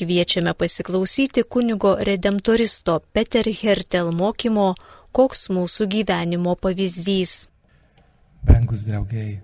Kviečiame 0.00 0.54
pasiklausyti 0.56 1.42
kunigo 1.44 1.96
redemptoristo 2.00 3.00
Peter 3.12 3.44
Hertel 3.44 4.08
mokymo, 4.16 4.72
koks 5.12 5.50
mūsų 5.52 5.86
gyvenimo 5.92 6.54
pavyzdys. 6.56 7.50
Brangus 8.40 8.86
draugai, 8.88 9.42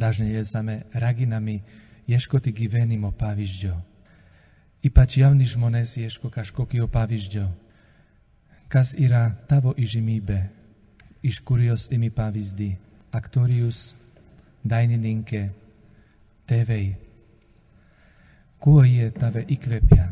dažnai 0.00 0.38
esame 0.40 0.78
raginami 0.96 1.58
ieškoti 2.08 2.54
gyvenimo 2.56 3.12
pavyzdžio. 3.12 3.76
Ypač 4.88 5.20
jauni 5.20 5.44
žmonės 5.44 5.92
ieško 6.00 6.32
kažkokio 6.32 6.88
pavyzdžio. 6.88 7.44
Kas 8.72 8.96
yra 8.96 9.26
tavo 9.44 9.76
įžymybė, 9.76 10.40
iš 11.20 11.44
kurios 11.44 11.90
imi 11.92 12.08
pavyzdį? 12.08 12.72
Aktorius, 13.12 13.90
dainininkė, 14.64 15.50
tėvai. 16.48 17.03
Kuo 18.64 18.80
jie 18.80 19.10
tave 19.12 19.42
įkvepia? 19.44 20.06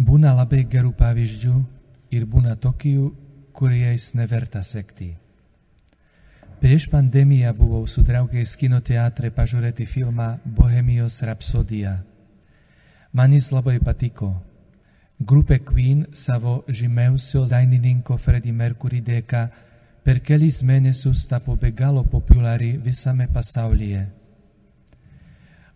Būna 0.00 0.30
labai 0.32 0.62
gerų 0.64 0.94
pavyzdžių 0.96 1.56
ir 2.16 2.24
būna 2.24 2.54
tokių, 2.56 3.10
kuriais 3.52 4.14
neverta 4.16 4.62
sekti. 4.64 5.10
Prieš 6.62 6.88
pandemiją 6.88 7.52
buvau 7.52 7.82
su 7.84 8.00
draugais 8.00 8.56
kino 8.56 8.80
teatre 8.80 9.28
pažiūrėti 9.28 9.84
filmą 9.84 10.30
Bohemijos 10.44 11.20
rapsodija. 11.28 11.98
Man 13.12 13.36
jis 13.36 13.52
labai 13.52 13.76
patiko. 13.84 14.32
Grupė 15.20 15.60
Queen 15.68 16.06
savo 16.16 16.62
žymiausio 16.64 17.44
dainininko 17.50 18.16
Freddie 18.16 18.56
Mercury 18.56 19.04
dėka 19.04 19.50
per 20.00 20.24
kelis 20.24 20.62
mėnesius 20.64 21.28
tapo 21.28 21.60
be 21.60 21.76
galo 21.76 22.08
populiari 22.08 22.78
visame 22.80 23.28
pasaulyje. 23.28 24.17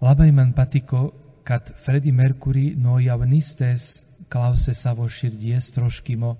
Labai 0.02 0.32
man 0.32 0.50
patiko, 0.52 1.12
kad 1.44 1.68
Freddie 1.78 2.10
Mercury 2.10 2.72
nuo 2.74 2.96
jaunystės 2.98 4.02
klausė 4.32 4.74
savo 4.74 5.06
širdies 5.06 5.68
troškimo 5.76 6.32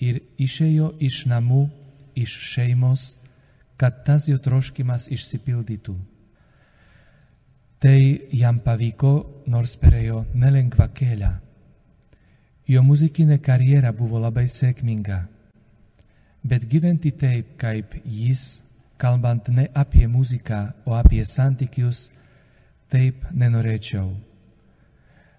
ir 0.00 0.22
išėjo 0.40 0.94
iš 1.04 1.26
namų, 1.28 1.66
iš 2.16 2.38
šeimos, 2.54 3.10
kad 3.76 4.00
tas 4.06 4.30
jo 4.30 4.38
troškimas 4.40 5.10
išsipildytų. 5.12 5.96
Tai 7.84 7.98
jam 8.32 8.62
pavyko, 8.64 9.12
nors 9.52 9.76
perėjo 9.76 10.24
nelengvą 10.32 10.88
kelią. 10.96 11.34
Jo 12.66 12.80
muzikinė 12.82 13.42
karjera 13.44 13.92
buvo 13.92 14.24
labai 14.24 14.48
sėkminga. 14.48 15.20
Bet 16.48 16.64
gyventi 16.64 17.12
taip, 17.12 17.58
kaip 17.60 18.00
jis, 18.04 18.62
kalbant 18.96 19.52
ne 19.52 19.68
apie 19.76 20.08
muziką, 20.08 20.70
o 20.88 20.96
apie 20.96 21.24
santykius, 21.28 22.06
taip 22.92 23.24
nenorėčiau. 23.32 24.08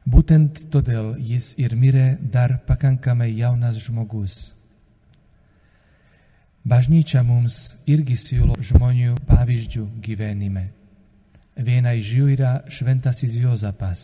Būtent 0.08 0.68
todėl 0.72 1.16
jis 1.20 1.54
ir 1.60 1.76
mirė 1.76 2.16
dar 2.22 2.60
pakankamai 2.68 3.34
jaunas 3.36 3.76
žmogus. 3.84 4.54
Bažnyčia 6.68 7.24
mums 7.24 7.76
irgi 7.88 8.16
siūlo 8.20 8.56
žmonių 8.60 9.18
pavyzdžių 9.28 9.84
gyvenime. 10.04 10.66
Viena 11.58 11.94
iš 11.96 12.10
jų 12.16 12.28
yra 12.36 12.52
šventasis 12.72 13.36
Jozapas. 13.40 14.02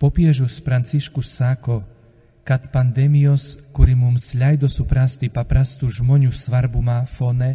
Popiežius 0.00 0.60
Pranciškus 0.64 1.32
sako, 1.36 1.82
kad 2.44 2.70
pandemijos, 2.72 3.58
kuri 3.72 3.94
mums 3.94 4.32
leido 4.34 4.68
suprasti 4.72 5.28
paprastų 5.28 5.90
žmonių 6.00 6.32
svarbumą 6.32 7.02
fone, 7.08 7.54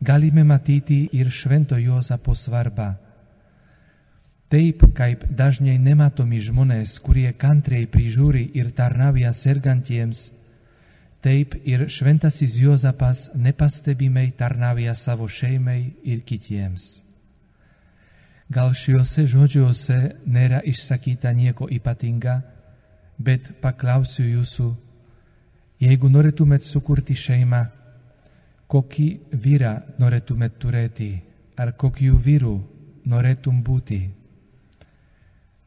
galime 0.00 0.44
matyti 0.46 1.08
ir 1.12 1.30
švento 1.30 1.78
Jozapo 1.78 2.34
svarbą. 2.34 3.03
Taip 4.52 4.82
kaip 4.94 5.24
dažnai 5.32 5.78
nematomi 5.80 6.38
žmonės, 6.42 6.98
kurie 7.02 7.30
kantriai 7.32 7.86
prižiūri 7.90 8.50
ir 8.54 8.70
tarnauja 8.76 9.32
sergantiems, 9.32 10.28
taip 11.24 11.56
ir 11.64 11.86
šventasis 11.88 12.58
Jozapas 12.60 13.30
nepastebimai 13.34 14.28
tarnauja 14.36 14.94
savo 14.94 15.28
šeimai 15.28 15.94
ir 16.04 16.20
kitiems. 16.28 17.00
Gal 18.52 18.74
šiuose 18.76 19.24
žodžiuose 19.32 19.98
nėra 20.28 20.60
išsakyta 20.68 21.32
nieko 21.32 21.66
ypatinga, 21.72 22.42
bet 23.18 23.48
paklausiu 23.62 24.26
jūsų, 24.28 24.66
jeigu 25.80 26.10
norėtumėt 26.12 26.66
sukurti 26.66 27.16
šeimą, 27.16 27.62
kokį 28.68 29.08
vyrą 29.32 29.72
norėtumėt 30.02 30.60
turėti, 30.60 31.08
ar 31.56 31.72
kokiu 31.72 32.18
vyru 32.20 32.58
norėtum 33.08 33.62
būti. 33.64 34.02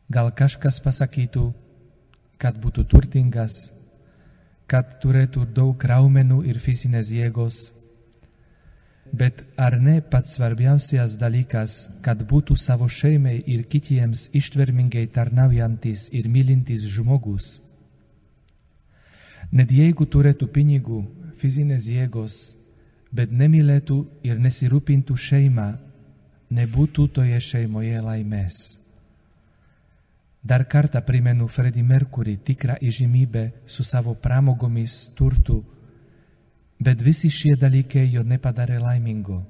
Gal 0.09 0.31
kažkas 0.31 0.79
pasakytų, 0.83 1.49
kad 2.39 2.59
būtų 2.63 2.85
turtingas, 2.87 3.67
kad 4.67 4.99
turėtų 5.03 5.47
daug 5.55 5.83
raumenų 5.83 6.43
ir 6.47 6.59
fizinės 6.63 7.11
jėgos, 7.11 7.65
Bet 9.13 9.43
ar 9.55 9.79
ne 9.79 10.01
pats 10.01 10.35
svarbiausias 10.35 11.15
dalykas, 11.19 11.87
kad 12.03 12.19
būtų 12.27 12.57
savo 12.59 12.87
šeimai 12.91 13.39
ir 13.47 13.63
kitiems 13.63 14.27
ištvermingai 14.35 15.07
tarnaujantis 15.07 16.09
ir 16.11 16.27
mylintis 16.27 16.83
žmogus? 16.91 17.61
Net 19.51 19.71
jeigu 19.71 20.05
turėtų 20.05 20.49
pinigų, 20.51 21.05
fizinės 21.39 21.87
jėgos, 21.87 22.55
bet 23.11 23.31
nemylėtų 23.31 24.01
ir 24.27 24.41
nesirūpintų 24.43 25.15
šeimą, 25.15 25.69
nebūtų 26.51 27.07
toje 27.15 27.39
šeimoje 27.39 28.01
laimės. 28.03 28.76
Dar 30.43 30.67
kartą 30.67 31.01
primenu 31.01 31.47
Freddie 31.47 31.83
Mercury 31.83 32.37
tikrą 32.37 32.77
įžymybę 32.81 33.51
su 33.65 33.83
savo 33.83 34.15
pramogomis 34.15 35.09
turtu 35.15 35.63
bet 36.79 37.01
visi 37.01 37.29
šie 37.29 37.55
dalykai 37.57 38.05
jo 38.11 38.23
nepadarė 38.23 38.77
laimingo. 38.81 39.41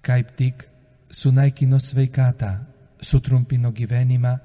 Kaip 0.00 0.32
tik 0.38 0.64
sunaikino 1.10 1.78
sveikatą, 1.82 2.52
sutrumpino 3.02 3.72
gyvenimą, 3.72 4.36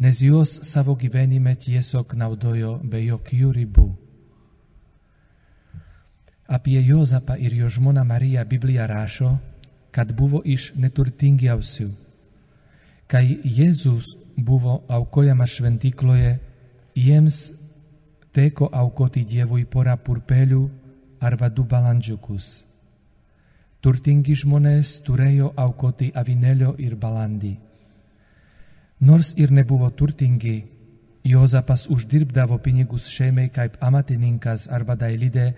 nes 0.00 0.22
jos 0.22 0.60
savo 0.66 0.94
gyvenime 0.96 1.54
tiesiog 1.56 2.14
naudojo 2.18 2.78
be 2.82 3.02
jokių 3.04 3.50
ribų. 3.58 3.88
Apie 6.48 6.80
Jozapą 6.84 7.36
ir 7.40 7.54
jo 7.56 7.68
žmoną 7.68 8.04
Mariją 8.04 8.44
Biblija 8.44 8.86
rašo, 8.86 9.38
kad 9.90 10.12
buvo 10.12 10.42
iš 10.44 10.72
neturtingiausių. 10.76 11.88
Kai 13.06 13.38
Jėzus 13.44 14.08
buvo 14.36 14.82
aukojamas 14.88 15.52
šventykloje, 15.58 16.38
jiems 16.96 17.52
teko 18.34 18.70
aukoti 18.72 19.24
Dievui 19.24 19.64
porą 19.64 19.96
purpelių 19.96 20.62
arba 21.20 21.48
du 21.48 21.64
balandžiukus. 21.64 22.64
Turtingi 23.84 24.34
žmonės 24.40 24.98
turėjo 25.04 25.52
aukoti 25.60 26.10
avinėlio 26.16 26.74
ir 26.80 26.96
balandį. 26.96 27.52
Nors 29.04 29.34
ir 29.36 29.52
nebuvo 29.52 29.90
turtingi, 29.90 30.62
Jozapas 31.24 31.86
uždirbdavo 31.88 32.58
pinigus 32.60 33.06
šeimai 33.08 33.46
kaip 33.52 33.78
amatininkas 33.80 34.66
arba 34.68 34.96
dailidė, 34.96 35.54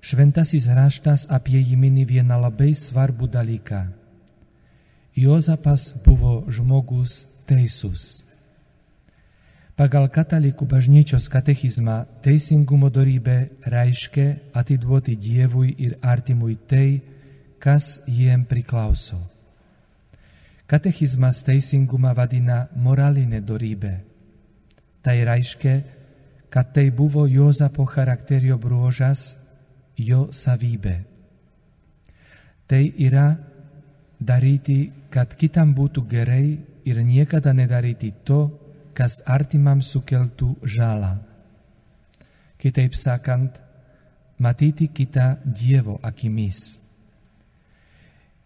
šventasis 0.00 0.68
raštas 0.68 1.26
apie 1.28 1.60
jį 1.60 1.76
mini 1.76 2.06
vieną 2.08 2.40
labai 2.40 2.70
svarbų 2.72 3.28
dalyką. 3.32 3.82
Jozapas 5.14 5.94
buvo 6.04 6.42
žmogus 6.50 7.28
teisus. 7.46 8.24
Pagal 9.74 10.08
katalikų 10.10 10.66
bažnyčios 10.70 11.28
katechizmą 11.30 12.04
teisingumo 12.22 12.90
dorybė 12.94 13.36
reiškia 13.66 14.26
atiduoti 14.54 15.14
Dievui 15.18 15.74
ir 15.78 15.96
artimui 16.02 16.54
tai, 16.70 17.02
kas 17.58 18.00
jiem 18.06 18.44
priklauso. 18.46 19.18
Katechizmas 20.66 21.42
teisingumą 21.46 22.14
vadina 22.14 22.64
moralinė 22.74 23.42
dorybė. 23.42 23.94
Tai 25.02 25.16
reiškia, 25.30 25.74
kad 26.50 26.70
tai 26.74 26.90
buvo 26.90 27.26
Jozapo 27.26 27.86
charakterio 27.86 28.58
bruožas, 28.58 29.34
jo 29.98 30.28
savybė. 30.32 31.00
Tai 32.66 32.82
yra 32.98 33.26
daryti, 34.24 34.92
kad 35.10 35.34
kitam 35.36 35.74
būtų 35.76 36.04
gerai 36.08 36.58
ir 36.84 37.00
niekada 37.04 37.52
nedaryti 37.52 38.12
to, 38.24 38.48
kas 38.94 39.20
artimam 39.26 39.82
sukeltų 39.82 40.54
žalą. 40.62 41.16
Kitaip 42.58 42.94
sakant, 42.96 43.58
matyti 44.38 44.88
kitą 44.88 45.34
Dievo 45.44 45.98
akimis. 46.02 46.78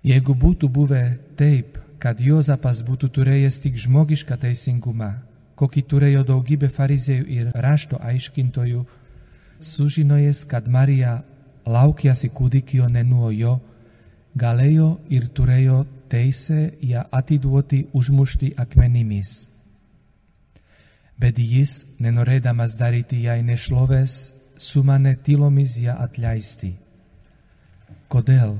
Jeigu 0.02 0.34
būtų 0.34 0.68
buvę 0.72 1.02
taip, 1.36 1.78
kad 1.98 2.20
Jozapas 2.22 2.82
būtų 2.86 3.10
turėjęs 3.14 3.58
tik 3.64 3.78
žmogišką 3.78 4.38
teisingumą, 4.40 5.10
kokį 5.58 5.82
turėjo 5.90 6.22
daugybė 6.26 6.70
farizėjų 6.70 7.26
ir 7.34 7.50
rašto 7.54 7.98
aiškintojų, 7.98 8.84
sužinojęs, 9.60 10.44
kad 10.46 10.68
Marija 10.70 11.18
laukiasi 11.66 12.30
kūdikio 12.30 12.86
ne 12.88 13.02
nuo 14.38 14.44
jo, 14.44 14.98
Galejo 14.98 14.98
ir 15.10 15.28
turėjo 15.28 15.86
teisę 16.08 16.72
ją 16.82 17.04
atiduoti 17.10 17.88
užmušti 17.92 18.54
akmenimis. 18.56 19.46
Bet 21.18 21.38
jis, 21.38 21.84
nenorėdamas 21.98 22.76
daryti 22.78 23.22
jai 23.24 23.42
nešlovės, 23.42 24.32
sumanė 24.58 25.16
tylomis 25.16 25.78
ją 25.78 25.96
atleisti. 25.98 26.76
Kodėl? 28.08 28.58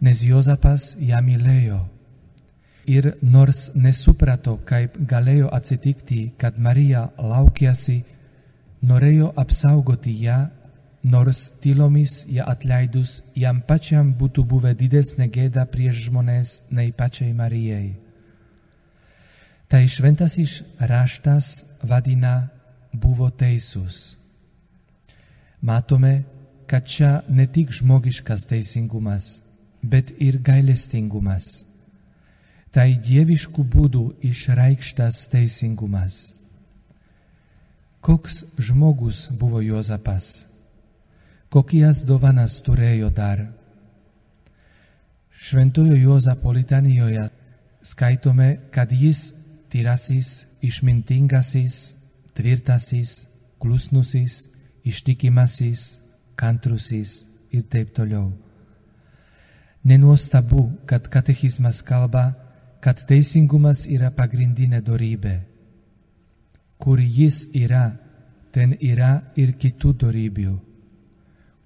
Nes 0.00 0.22
Jozapas 0.22 0.96
ją 0.98 1.20
mylėjo 1.20 1.80
ir 2.86 3.16
nors 3.22 3.72
nesuprato, 3.74 4.58
kaip 4.64 4.96
galėjo 4.96 5.50
atsitikti, 5.52 6.32
kad 6.38 6.58
Marija 6.58 7.10
laukiasi, 7.18 8.04
norėjo 8.82 9.32
apsaugoti 9.36 10.14
ją 10.24 10.48
nors 11.02 11.50
tylomis 11.60 12.24
ją 12.28 12.44
atleidus 12.44 13.20
jam 13.34 13.60
pačiam 13.64 14.12
būtų 14.14 14.44
buvę 14.44 14.74
didesnė 14.76 15.30
gėda 15.32 15.64
prieš 15.66 16.06
žmonės 16.08 16.60
nei 16.70 16.92
pačiai 16.92 17.32
Marijai. 17.32 17.96
Tai 19.70 19.86
šventasis 19.86 20.62
raštas 20.78 21.64
vadina 21.82 22.50
buvo 22.92 23.30
teisus. 23.30 24.16
Matome, 25.62 26.24
kad 26.66 26.86
čia 26.86 27.22
ne 27.28 27.46
tik 27.46 27.72
žmogiškas 27.72 28.46
teisingumas, 28.50 29.40
bet 29.82 30.10
ir 30.18 30.40
gailestingumas. 30.42 31.64
Tai 32.70 32.86
dieviškų 33.02 33.64
būdų 33.66 34.04
išreikštas 34.26 35.24
teisingumas. 35.32 36.30
Koks 38.00 38.44
žmogus 38.58 39.28
buvo 39.34 39.60
Jozapas? 39.60 40.49
Kokias 41.50 42.04
dovanas 42.06 42.60
turėjo 42.62 43.10
dar. 43.10 43.42
Šventojo 45.40 45.96
Jozapo 45.98 46.52
litanijoje 46.54 47.24
skaitome, 47.82 48.50
kad 48.70 48.92
jis 48.92 49.32
tyrasis, 49.72 50.44
išmintingasis, 50.62 51.96
tvirtasis, 52.36 53.24
klusnusis, 53.58 54.44
ištikimasis, 54.84 55.96
kantrusis 56.36 57.24
ir 57.50 57.66
taip 57.72 57.94
toliau. 57.96 58.30
Nenuostabu, 59.82 60.68
kad 60.86 61.08
katechizmas 61.08 61.82
kalba, 61.82 62.34
kad 62.84 63.00
teisingumas 63.08 63.86
yra 63.88 64.12
pagrindinė 64.12 64.84
dorybė. 64.84 65.36
Kur 66.80 67.00
jis 67.00 67.46
yra, 67.56 67.90
ten 68.52 68.76
yra 68.80 69.14
ir 69.36 69.56
kitų 69.60 69.96
dorybių 70.04 70.69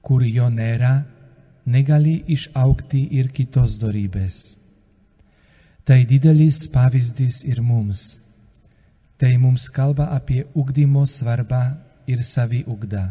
kur 0.05 0.25
jo 0.27 0.51
nėra, 0.53 0.95
negali 1.67 2.19
išaukti 2.29 3.06
ir 3.19 3.31
kitos 3.33 3.79
dorybės. 3.81 4.56
Tai 5.85 6.01
didelis 6.09 6.65
pavyzdys 6.73 7.43
ir 7.45 7.61
mums. 7.61 8.19
Tai 9.21 9.33
mums 9.41 9.69
kalba 9.73 10.11
apie 10.17 10.45
ugdymo 10.55 11.05
svarbą 11.09 11.65
ir 12.06 12.25
saviugdą. 12.25 13.11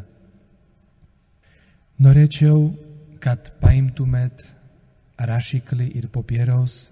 Norėčiau, 2.02 2.74
kad 3.22 3.54
paimtumėt 3.62 4.42
rašiklį 5.18 5.92
ir 6.00 6.10
popieriaus 6.12 6.88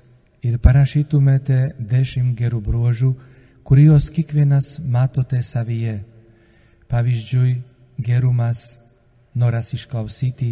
ir 0.45 0.57
parašytumėte 0.61 1.73
dešimt 1.77 2.37
gerų 2.37 2.61
bruožų, 2.65 3.11
kuriuos 3.67 4.09
kiekvienas 4.13 4.77
matote 4.79 5.41
savyje. 5.43 5.99
Pavyzdžiui, 6.89 7.57
gerumas, 7.97 8.77
noras 9.35 9.73
išklausyti 9.73 10.51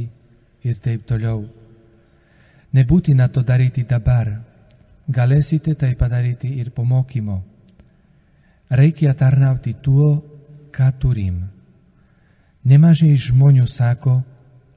ir 0.64 0.80
taip 0.84 1.06
toliau. 1.08 1.44
Nebūtina 2.74 3.28
to 3.34 3.42
daryti 3.44 3.84
dabar, 3.84 4.30
galėsite 5.10 5.76
tai 5.76 5.96
padaryti 5.98 6.52
ir 6.62 6.70
po 6.72 6.84
mokymo. 6.86 7.40
Reikia 8.70 9.16
tarnauti 9.18 9.74
tuo, 9.82 10.12
ką 10.70 10.92
turim. 11.02 11.42
Nemažai 12.70 13.16
žmonių 13.18 13.66
sako, 13.66 14.20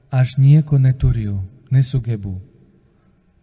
aš 0.09 0.37
nieko 0.37 0.79
neturiu, 0.81 1.37
nesugebu. 1.69 2.33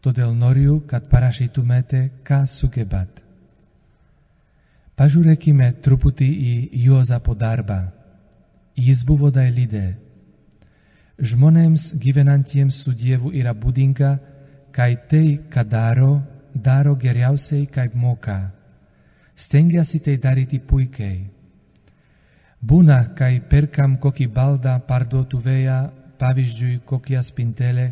Todėl 0.00 0.34
noriu, 0.34 0.80
kad 0.88 1.06
parašytumėte, 1.12 2.08
ką 2.24 2.46
sugebat. 2.48 3.20
Pažiūrėkime 4.96 5.70
truputį 5.84 6.26
į 6.26 6.54
Jozapo 6.88 7.34
darbą. 7.36 7.84
Jis 8.76 9.04
buvo 9.04 9.30
dailidė 9.30 10.09
žmonėms 11.20 11.92
gyvenantiems 12.00 12.80
su 12.84 12.94
Dievu 12.96 13.32
yra 13.36 13.52
būdinga, 13.54 14.10
kai 14.72 14.96
tai, 15.10 15.40
ką 15.50 15.64
daro, 15.68 16.12
daro 16.54 16.96
geriausiai, 16.96 17.66
kaip 17.66 17.94
moka. 17.94 18.40
Stengiasi 19.36 20.00
tai 20.04 20.16
daryti 20.20 20.60
puikiai. 20.60 21.20
Būna, 22.60 23.14
kai 23.16 23.40
perkam 23.40 23.96
kokį 24.00 24.26
baldą 24.28 24.76
parduotuvėje, 24.88 25.78
pavyzdžiui, 26.20 26.80
kokią 26.84 27.22
spintelę, 27.24 27.86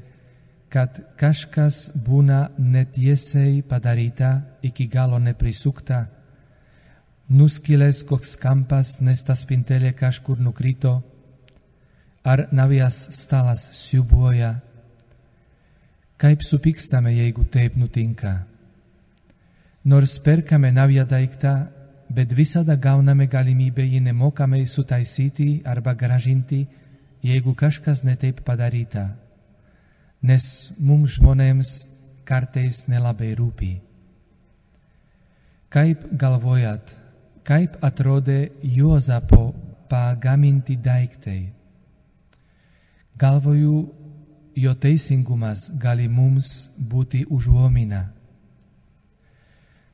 kad 0.69 0.99
kažkas 1.17 1.89
būna 1.95 2.51
netiesiai 2.61 3.63
padaryta, 3.65 4.33
iki 4.63 4.85
galo 4.93 5.17
neprisukta, 5.19 6.05
nuskilęs 7.33 8.03
koks 8.09 8.37
kampas, 8.41 8.99
nes 9.01 9.25
ta 9.25 9.37
spintelė 9.37 9.95
kažkur 9.97 10.41
nukrito, 10.41 10.99
ar 12.29 12.49
navias 12.53 13.09
stalas 13.11 13.63
siubuoja. 13.73 14.53
Kaip 16.21 16.43
supykstame, 16.45 17.15
jeigu 17.15 17.45
taip 17.49 17.77
nutinka. 17.77 18.43
Nors 19.85 20.19
perkame 20.21 20.73
naują 20.73 21.07
daiktą, 21.09 21.55
bet 22.11 22.33
visada 22.35 22.77
gauname 22.77 23.29
galimybę 23.33 23.85
jį 23.87 24.03
nemokamai 24.11 24.67
sutaisyti 24.67 25.63
arba 25.65 25.95
gražinti, 25.95 26.67
jeigu 27.25 27.55
kažkas 27.55 28.05
netaip 28.05 28.43
padaryta, 28.45 29.09
nes 30.23 30.73
mums 30.79 31.17
žmonėms 31.17 31.75
kartais 32.29 32.85
nelabai 32.89 33.33
rūpi. 33.39 33.73
Kaip 35.73 36.09
galvojat, 36.13 36.93
kaip 37.45 37.77
atrodė 37.85 38.51
Jozapo 38.63 39.55
pagaminti 39.89 40.77
daiktai? 40.77 41.58
Galvoju, 43.19 43.95
jo 44.55 44.73
teisingumas 44.75 45.65
gali 45.75 46.07
mums 46.09 46.69
būti 46.79 47.25
užuomina. 47.27 48.05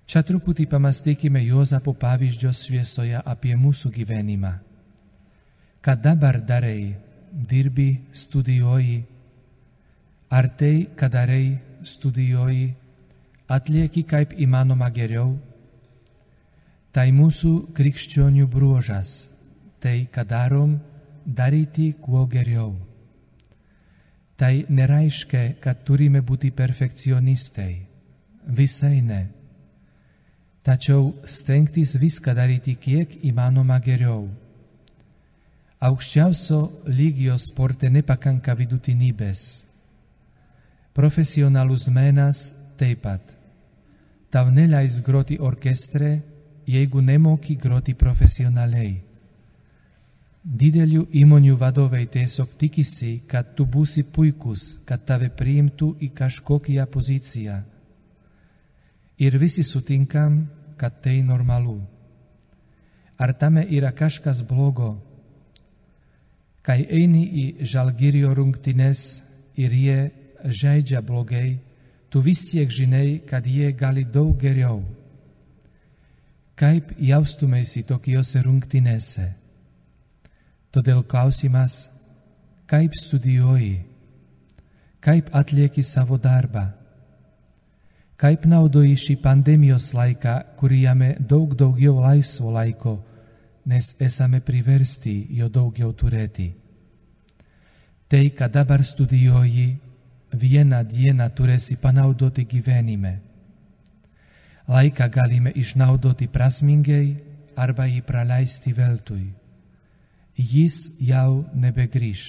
Čia 0.05 0.21
truputį 0.29 0.67
pamastykime 0.69 1.41
Jozapo 1.47 1.95
pavyzdžio 1.97 2.53
šviesoje 2.53 3.23
apie 3.25 3.55
mūsų 3.57 3.93
gyvenimą. 3.97 4.53
Ką 5.81 5.97
dabar 6.05 6.43
darai, 6.45 6.93
dirbi, 7.33 7.89
studijuoji, 8.13 9.01
ar 10.29 10.51
tai, 10.61 10.87
ką 10.93 11.09
darai, 11.09 11.57
studijuoji, 11.81 12.75
atlieki 13.49 14.05
kaip 14.05 14.37
įmanoma 14.37 14.91
geriau, 14.93 15.39
tai 16.93 17.09
mūsų 17.13 17.73
krikščionių 17.77 18.49
bruožas, 18.53 19.31
tai, 19.81 20.05
ką 20.13 20.29
darom, 20.29 20.77
daryti 21.25 21.95
kuo 22.05 22.27
geriau. 22.29 22.75
Tai 24.37 24.65
nereiškia, 24.69 25.61
kad 25.63 25.85
turime 25.87 26.21
būti 26.21 26.51
perfekcionistai. 26.51 27.75
Visai 28.51 29.01
ne. 29.01 29.23
Tačiau 30.65 31.13
stengtis 31.29 31.95
viską 32.01 32.35
daryti 32.35 32.75
kiek 32.81 33.19
įmanoma 33.23 33.79
geriau. 33.85 34.27
Aukščiausio 35.85 36.61
lygio 36.89 37.37
sporte 37.39 37.91
nepakanka 37.93 38.55
vidutinybės. 38.57 39.65
Profesionalus 40.97 41.89
menas 41.93 42.47
taip 42.81 43.03
pat. 43.05 43.23
Tau 44.33 44.49
neleis 44.51 45.01
groti 45.05 45.37
orkestre, 45.39 46.17
jeigu 46.67 47.03
nemoki 47.05 47.59
groti 47.61 47.95
profesionaliai. 47.95 49.14
Didelių 50.45 51.07
įmonių 51.17 51.55
vadovai 51.57 52.03
tiesiog 52.13 52.51
tikisi, 52.61 53.23
kad 53.25 53.55
tu 53.57 53.65
būsi 53.65 54.03
puikus, 54.05 54.75
kad 54.85 55.07
tave 55.09 55.31
priimtų 55.33 55.95
į 56.05 56.11
kažkokią 56.13 56.85
poziciją. 56.93 57.63
Ir 59.25 59.39
visi 59.41 59.63
sutinkam, 59.65 60.43
kad 60.77 61.01
tai 61.01 61.23
normalu. 61.25 61.79
Ar 63.17 63.33
tame 63.33 63.63
yra 63.73 63.95
kažkas 63.97 64.43
blogo? 64.45 64.99
Kai 66.61 66.85
eini 66.93 67.23
į 67.25 67.45
žalgirio 67.65 68.35
rungtynes 68.37 69.23
ir 69.57 69.73
jie 69.73 70.11
žaidžia 70.45 71.01
blogai, 71.01 71.57
tu 72.13 72.21
vis 72.21 72.43
tiek 72.51 72.69
žinai, 72.69 73.23
kad 73.25 73.47
jie 73.47 73.73
gali 73.73 74.05
daug 74.05 74.37
geriau. 74.37 74.83
Kaip 76.55 76.93
jaustumėsi 77.01 77.83
tokiose 77.89 78.45
rungtynėse? 78.45 79.44
Todėl 80.75 81.05
klausimas, 81.07 81.85
kaip 82.67 82.97
studijuoji, 82.99 83.77
kaip 84.99 85.29
atlieki 85.31 85.85
savo 85.87 86.17
darbą, 86.19 86.65
kaip 88.19 88.49
naudoji 88.51 88.97
šį 88.99 89.15
pandemijos 89.23 89.93
laiką, 89.95 90.35
kurį 90.59 90.81
jame 90.89 91.11
daug 91.21 91.55
daugiau 91.55 92.01
laisvo 92.03 92.51
laiko, 92.57 92.97
nes 93.71 93.93
esame 94.03 94.41
priversti 94.43 95.15
jo 95.39 95.47
daugiau 95.49 95.93
turėti. 95.95 96.49
Tai, 98.11 98.25
ką 98.35 98.51
dabar 98.51 98.83
studijuoji, 98.83 99.69
vieną 100.35 100.83
dieną 100.91 101.31
turėsi 101.39 101.79
panaudoti 101.79 102.49
gyvenime. 102.51 103.15
Laiką 104.67 105.09
galime 105.13 105.55
išnaudoti 105.55 106.27
prasmingai 106.35 107.07
arba 107.55 107.87
jį 107.87 108.03
praleisti 108.03 108.75
veltui. 108.75 109.44
Jis 110.37 110.93
jau 110.99 111.45
nebegrįž. 111.55 112.23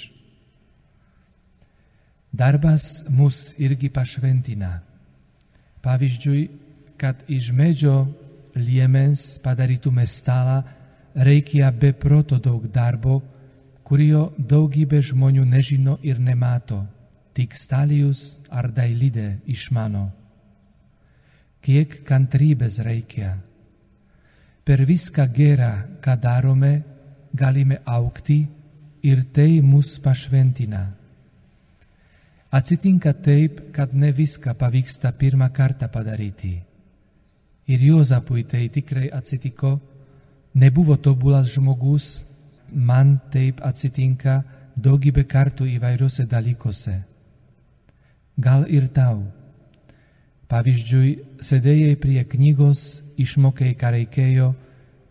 Darbas 2.35 3.05
mus 3.09 3.53
irgi 3.57 3.89
pašventina. 3.89 4.81
Pavyzdžiui, 5.81 6.41
kad 6.97 7.24
iš 7.31 7.51
medžio 7.55 8.05
liemens 8.55 9.38
padarytume 9.43 10.05
stalą, 10.07 10.62
reikia 11.15 11.71
be 11.71 11.93
proto 11.93 12.39
daug 12.39 12.67
darbo, 12.67 13.21
kurio 13.85 14.27
daugybė 14.38 15.01
žmonių 15.05 15.45
nežino 15.47 15.97
ir 16.03 16.19
nemato, 16.19 16.83
tik 17.33 17.55
stalijus 17.55 18.35
ar 18.50 18.71
dailidė 18.74 19.39
išmano 19.45 20.09
kiek 21.65 22.01
kantrybės 22.05 22.77
reikia. 22.85 23.35
Per 24.65 24.81
viską 24.85 25.25
gerą, 25.33 25.71
ką 26.01 26.13
darome, 26.21 26.74
galime 27.36 27.82
aukti 27.86 28.39
ir 29.04 29.24
tai 29.34 29.62
mus 29.62 30.00
pašventina. 30.00 30.84
Atsitinka 32.51 33.13
taip, 33.13 33.72
kad 33.75 33.94
ne 33.94 34.12
viską 34.12 34.56
pavyksta 34.56 35.12
pirmą 35.12 35.50
kartą 35.54 35.89
padaryti. 35.92 36.56
Ir 37.68 37.80
Jozapui 37.89 38.46
tai 38.48 38.70
tikrai 38.70 39.10
atsitiko, 39.12 39.80
nebuvo 40.54 40.96
tobulas 40.98 41.51
žmogus, 41.54 42.24
man 42.72 43.20
taip 43.32 43.60
atsitinka 43.62 44.44
daugybę 44.75 45.25
kartų 45.27 45.68
įvairiuose 45.75 46.27
dalykuose. 46.30 46.96
Gal 48.38 48.65
ir 48.70 48.88
tau 48.94 49.25
Pavyzdžiui, 50.51 51.10
sėdėjai 51.42 51.96
prie 51.98 52.22
knygos, 52.30 53.01
išmokei, 53.18 53.74
ką 53.80 53.92
reikėjo, 53.96 54.51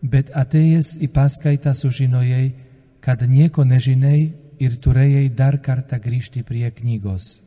bet 0.05 0.29
atėjęs 0.35 0.95
į 1.01 1.09
paskaitą 1.13 1.73
sužinojai, 1.73 2.53
kad 3.01 3.21
nieko 3.29 3.65
nežinai 3.65 4.33
ir 4.61 4.77
turėjai 4.81 5.27
dar 5.29 5.57
kartą 5.61 5.99
grįžti 6.01 6.43
prie 6.43 6.69
knygos. 6.71 7.39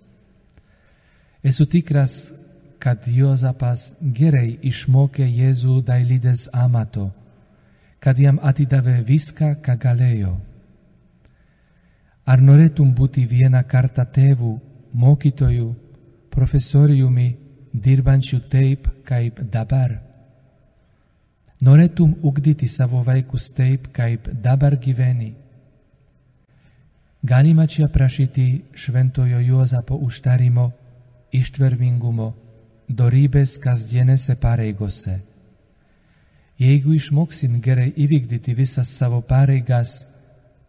Esu 1.42 1.66
tikras, 1.66 2.32
kad 2.78 3.06
Jozapas 3.06 3.92
gerai 4.00 4.58
išmokė 4.62 5.26
Jėzų 5.26 5.80
dailydės 5.86 6.48
amato, 6.52 7.08
kad 7.98 8.18
jam 8.18 8.38
atidavė 8.42 9.00
viską, 9.06 9.56
ką 9.62 9.74
galėjo. 9.82 10.36
Ar 12.28 12.42
norėtum 12.44 12.92
būti 12.94 13.24
vieną 13.26 13.62
kartą 13.66 14.04
tėvų, 14.04 14.52
mokytojų, 14.92 15.68
profesoriumi, 16.30 17.30
dirbančių 17.72 18.40
taip, 18.50 18.90
kaip 19.08 19.40
dabar. 19.50 20.07
Norėtum 21.64 22.14
ugdyti 22.22 22.68
savo 22.70 23.02
vaikus 23.02 23.48
taip, 23.50 23.88
kaip 23.92 24.28
dabar 24.42 24.76
gyveni. 24.78 25.32
Galima 27.22 27.66
čia 27.66 27.88
prašyti 27.88 28.62
šventojo 28.74 29.40
Jozapo 29.42 29.96
užtarimo, 30.06 30.70
ištvermingumo, 31.34 32.28
dorybės 32.88 33.56
kasdienėse 33.58 34.38
pareigose. 34.38 35.18
Jeigu 36.58 36.94
išmoksim 36.94 37.58
gerai 37.62 37.90
įvykdyti 37.94 38.54
visas 38.54 38.90
savo 38.94 39.20
pareigas, 39.22 40.04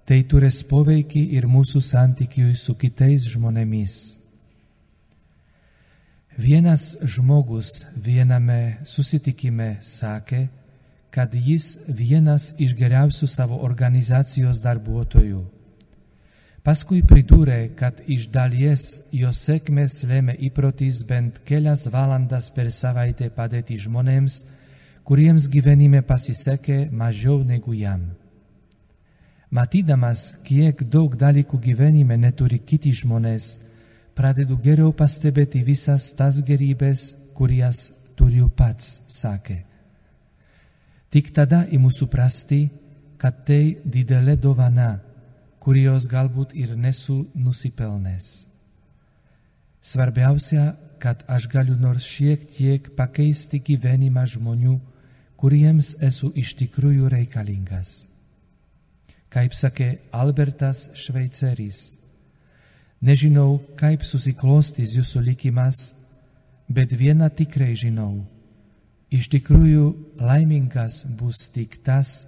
tai 0.10 0.24
turės 0.26 0.64
poveikį 0.66 1.22
ir 1.38 1.46
mūsų 1.46 1.82
santykiui 1.86 2.56
su 2.58 2.74
kitais 2.74 3.30
žmonėmis. 3.30 3.96
Vienas 6.40 6.96
žmogus 7.04 7.84
viename 7.94 8.80
susitikime 8.90 9.76
sakė, 9.86 10.48
kad 11.12 11.34
jis 11.34 11.78
vienas 11.88 12.52
iš 12.58 12.76
geriausių 12.78 13.28
savo 13.28 13.60
organizacijos 13.66 14.62
darbuotojų. 14.62 15.42
Paskui 16.64 17.00
pridūrė, 17.08 17.72
kad 17.80 18.02
iš 18.06 18.28
dalies 18.30 19.00
jo 19.16 19.32
sėkmės 19.34 20.04
lėmė 20.06 20.36
įprotis 20.50 21.02
bent 21.08 21.40
kelias 21.48 21.88
valandas 21.90 22.50
per 22.54 22.68
savaitę 22.76 23.30
padėti 23.34 23.80
žmonėms, 23.80 24.44
kuriems 25.08 25.48
gyvenime 25.50 26.04
pasisekė 26.06 26.90
mažiau 26.92 27.40
negu 27.44 27.74
jam. 27.74 28.04
Matydamas, 29.50 30.36
kiek 30.46 30.84
daug 30.94 31.16
dalykų 31.18 31.58
gyvenime 31.64 32.20
neturi 32.22 32.60
kiti 32.60 32.92
žmonės, 32.94 33.56
pradedu 34.14 34.60
geriau 34.62 34.92
pastebėti 34.94 35.64
visas 35.66 36.12
tas 36.14 36.38
gerybės, 36.46 37.16
kurias 37.34 37.88
turiu 38.20 38.52
pats, 38.52 39.00
sakė. 39.08 39.69
Tik 41.10 41.32
tada 41.34 41.64
imu 41.72 41.90
suprasti, 41.92 42.68
kad 43.18 43.44
tai 43.48 43.80
didelė 43.84 44.38
dovana, 44.38 45.00
kurios 45.60 46.08
galbūt 46.08 46.54
ir 46.56 46.76
nesu 46.78 47.24
nusipelnęs. 47.36 48.46
Svarbiausia, 49.82 50.76
kad 51.00 51.24
aš 51.28 51.48
galiu 51.50 51.76
nors 51.80 52.06
šiek 52.06 52.44
tiek 52.56 52.92
pakeisti 52.96 53.62
gyvenimą 53.64 54.26
žmonių, 54.36 54.76
kuriems 55.40 55.96
esu 56.04 56.34
iš 56.36 56.54
tikrųjų 56.60 57.10
reikalingas. 57.12 58.04
Kaip 59.30 59.56
sakė 59.56 59.94
Albertas 60.12 60.90
Šveiceris, 60.98 62.00
Nežinau, 63.00 63.62
kaip 63.80 64.04
susiklostys 64.04 64.92
jūsų 64.98 65.22
likimas, 65.30 65.94
bet 66.68 66.92
vieną 66.92 67.30
tikrai 67.32 67.72
žinau. 67.80 68.26
Iš 69.10 69.30
tikrųjų 69.34 69.86
laimingas 70.22 71.02
bus 71.18 71.48
tik 71.50 71.80
tas, 71.82 72.28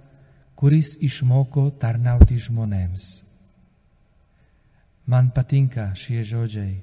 kuris 0.58 0.96
išmoko 0.98 1.68
tarnauti 1.78 2.40
žmonėms. 2.42 3.22
Man 5.06 5.30
patinka 5.34 5.92
šie 5.98 6.22
žodžiai, 6.26 6.80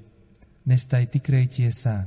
nes 0.68 0.86
tai 0.88 1.06
tikrai 1.08 1.46
tiesa. 1.52 2.06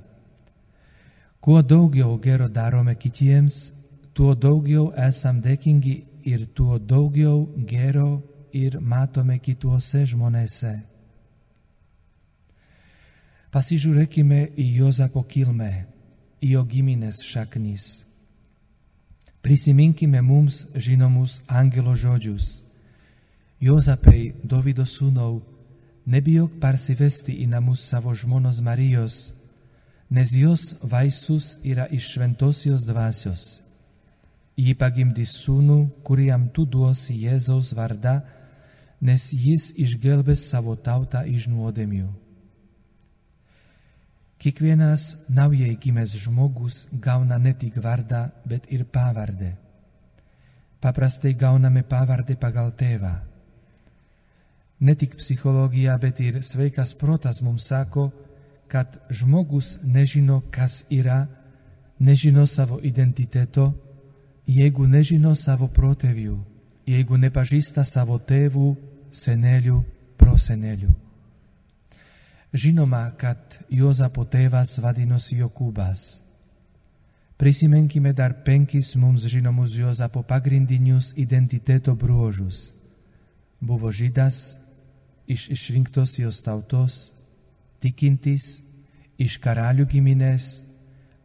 Kuo 1.44 1.62
daugiau 1.62 2.18
gero 2.22 2.48
darome 2.50 2.96
kitiems, 2.96 3.74
tuo 4.14 4.34
daugiau 4.34 4.92
esam 4.98 5.42
dėkingi 5.42 5.96
ir 6.30 6.46
tuo 6.56 6.78
daugiau 6.80 7.50
gero 7.70 8.22
ir 8.54 8.78
matome 8.80 9.40
kituose 9.42 10.06
žmonėse. 10.10 10.74
Pasižiūrėkime 13.54 14.48
į 14.58 14.68
Jozapo 14.80 15.22
kilmę, 15.30 15.86
jo 16.44 16.64
giminės 16.68 17.22
šaknis. 17.24 18.04
Prisiminkime 19.44 20.22
mums 20.24 20.64
žinomus 20.76 21.42
angelo 21.48 21.96
žodžius. 21.96 22.62
Jozapai, 23.64 24.34
Dovido 24.44 24.86
sūnau, 24.88 25.42
nebijok 26.06 26.60
parsivesti 26.60 27.36
į 27.44 27.48
namus 27.52 27.84
savo 27.88 28.14
žmonos 28.16 28.60
Marijos, 28.64 29.34
nes 30.12 30.32
jos 30.36 30.74
vaisius 30.84 31.58
yra 31.64 31.88
iš 31.92 32.10
šventosios 32.16 32.84
dvasios. 32.88 33.62
Ji 34.56 34.76
pagimdys 34.78 35.34
sūnų, 35.44 35.80
kuriam 36.06 36.50
tu 36.54 36.68
duosi 36.70 37.16
Jėzaus 37.24 37.72
vardą, 37.76 38.20
nes 39.02 39.32
jis 39.34 39.72
išgelbės 39.76 40.44
savo 40.52 40.76
tautą 40.76 41.24
iš 41.28 41.48
nuodėmių. 41.52 42.23
Kiekvienas 44.44 45.16
naujai 45.32 45.78
gimęs 45.80 46.18
žmogus 46.20 46.88
gauna 46.92 47.38
ne 47.40 47.54
tik 47.56 47.78
vardą, 47.80 48.26
bet 48.44 48.66
ir 48.76 48.84
pavardę. 48.84 49.54
Paprastai 50.84 51.32
gauname 51.34 51.84
pavardę 51.88 52.36
pagal 52.36 52.74
tėvą. 52.76 53.14
Ne 54.84 54.96
tik 55.00 55.16
psichologija, 55.16 55.96
bet 55.98 56.20
ir 56.20 56.42
sveikas 56.44 56.92
protas 57.00 57.40
mums 57.42 57.70
sako, 57.72 58.10
kad 58.68 59.00
žmogus 59.10 59.78
nežino, 59.84 60.42
kas 60.52 60.84
yra, 60.92 61.22
nežino 62.00 62.44
savo 62.44 62.82
identiteto, 62.84 63.70
jeigu 64.44 64.90
nežino 64.92 65.38
savo 65.40 65.72
protėvių, 65.72 66.36
jeigu 66.92 67.16
nepažįsta 67.16 67.88
savo 67.88 68.20
tėvų, 68.20 68.76
senelių, 69.24 69.80
prosenelių. 70.20 70.92
Žinoma, 72.54 73.08
kad 73.18 73.58
Jozapo 73.70 74.28
tėvas 74.30 74.78
vadinosi 74.78 75.40
Jokūbas. 75.40 76.24
Prisiminkime 77.38 78.14
dar 78.14 78.36
penkis 78.46 78.94
mums 78.96 79.26
žinomus 79.26 79.74
Jozapo 79.74 80.22
pagrindinius 80.24 81.14
identiteto 81.18 81.96
bruožus. 81.96 82.72
Buvo 83.60 83.90
žydas 83.92 84.54
iš 85.28 85.50
išrinktosios 85.50 86.44
tautos, 86.46 87.10
tikintis 87.82 88.62
iš 89.18 89.40
karalių 89.42 89.88
giminės 89.90 90.62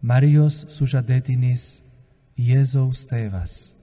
Marijos 0.00 0.64
sužadėtinis 0.70 1.80
Jėzaus 2.38 3.04
tėvas. 3.10 3.74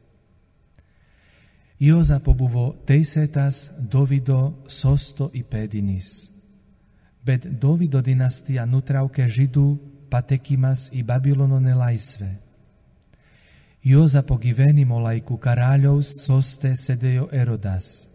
Jozapo 1.80 2.34
buvo 2.34 2.70
teisėtas 2.88 3.70
Dovido 3.78 4.64
sosto 4.72 5.28
įpėdinis, 5.36 6.32
bet 7.26 7.48
Dovido 7.62 8.02
dinastija 8.06 8.66
nutraukė 8.70 9.28
žydų 9.30 9.66
patekimas 10.10 10.90
į 10.94 11.04
Babilono 11.04 11.60
nelaisvę. 11.60 12.30
Jozapo 13.86 14.38
gyvenimo 14.42 14.98
laikų 15.02 15.38
karaliaus 15.42 16.16
soste 16.24 16.72
sėdėjo 16.74 17.28
Erodas. 17.34 18.08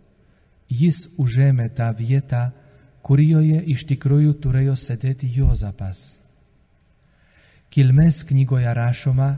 Jis 0.70 1.04
užėmė 1.18 1.68
tą 1.74 1.90
vietą, 1.98 2.48
kurioje 3.06 3.60
iš 3.74 3.84
tikrųjų 3.90 4.34
turėjo 4.42 4.74
sėdėti 4.78 5.30
Jozapas. 5.36 6.18
Kilmės 7.70 8.24
knygoje 8.26 8.72
rašoma, 8.74 9.30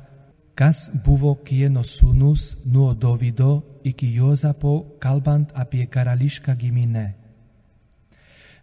kas 0.56 0.86
buvo 1.04 1.34
Kieno 1.44 1.84
sūnus 1.84 2.64
nuo 2.64 2.94
Dovido 2.94 3.80
iki 3.84 4.08
Jozapo, 4.14 4.96
kalbant 5.00 5.52
apie 5.54 5.84
karališką 5.86 6.56
giminę. 6.56 7.21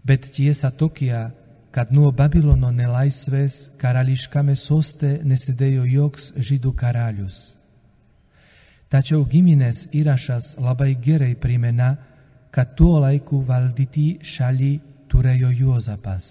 Bet 0.03 0.31
tiesa 0.33 0.71
tokia, 0.71 1.29
kad 1.71 1.91
nuo 1.93 2.11
Babilono 2.11 2.71
nelaisvės 2.73 3.69
karališkame 3.81 4.55
soste 4.57 5.19
nesidėjo 5.23 5.85
joks 5.85 6.31
žydų 6.35 6.73
karalius. 6.77 7.39
Tačiau 8.89 9.21
giminės 9.29 9.85
įrašas 9.93 10.55
labai 10.57 10.95
gerai 10.97 11.35
primena, 11.37 11.93
kad 12.49 12.73
tuo 12.73 12.97
laiku 13.03 13.43
valdyti 13.45 14.17
šalį 14.25 14.71
turėjo 15.11 15.51
Jozapas. 15.53 16.29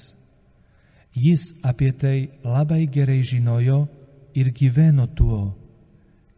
Jis 1.14 1.52
apie 1.62 1.92
tai 1.94 2.28
labai 2.42 2.86
gerai 2.90 3.22
žinojo 3.22 3.84
ir 4.34 4.50
gyveno 4.50 5.06
tuo, 5.06 5.54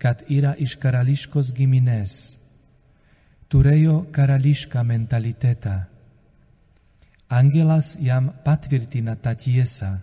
kad 0.01 0.25
yra 0.29 0.53
iš 0.57 0.77
karališkos 0.81 1.53
giminės. 1.57 2.37
Turėjo 3.51 4.05
karališką 4.13 4.85
mentalitetą. 4.87 5.77
Angelas 7.31 7.95
jam 8.01 8.33
patvirtina 8.45 9.17
tą 9.17 9.35
tiesą. 9.39 9.99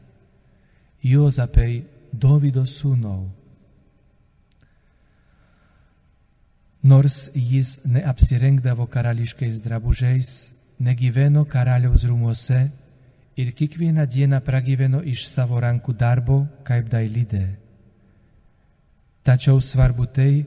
Jozapai 1.03 1.83
Dovido 2.13 2.63
sūnau. 2.63 3.27
Nors 6.87 7.29
jis 7.35 7.81
neapsirengdavo 7.83 8.87
karališkais 8.87 9.59
drabužiais, 9.59 10.29
negyveno 10.79 11.43
karaliaus 11.45 12.05
rūmose, 12.07 12.61
ir 13.37 13.53
kiekvieną 13.53 14.05
dieną 14.07 14.39
pragyveno 14.41 15.03
iš 15.03 15.27
savo 15.29 15.59
rankų 15.61 15.93
darbo 15.93 16.39
kaip 16.65 16.89
dailidė. 16.89 17.45
Tačiau 19.27 19.59
svarbu 19.61 20.07
tai, 20.15 20.45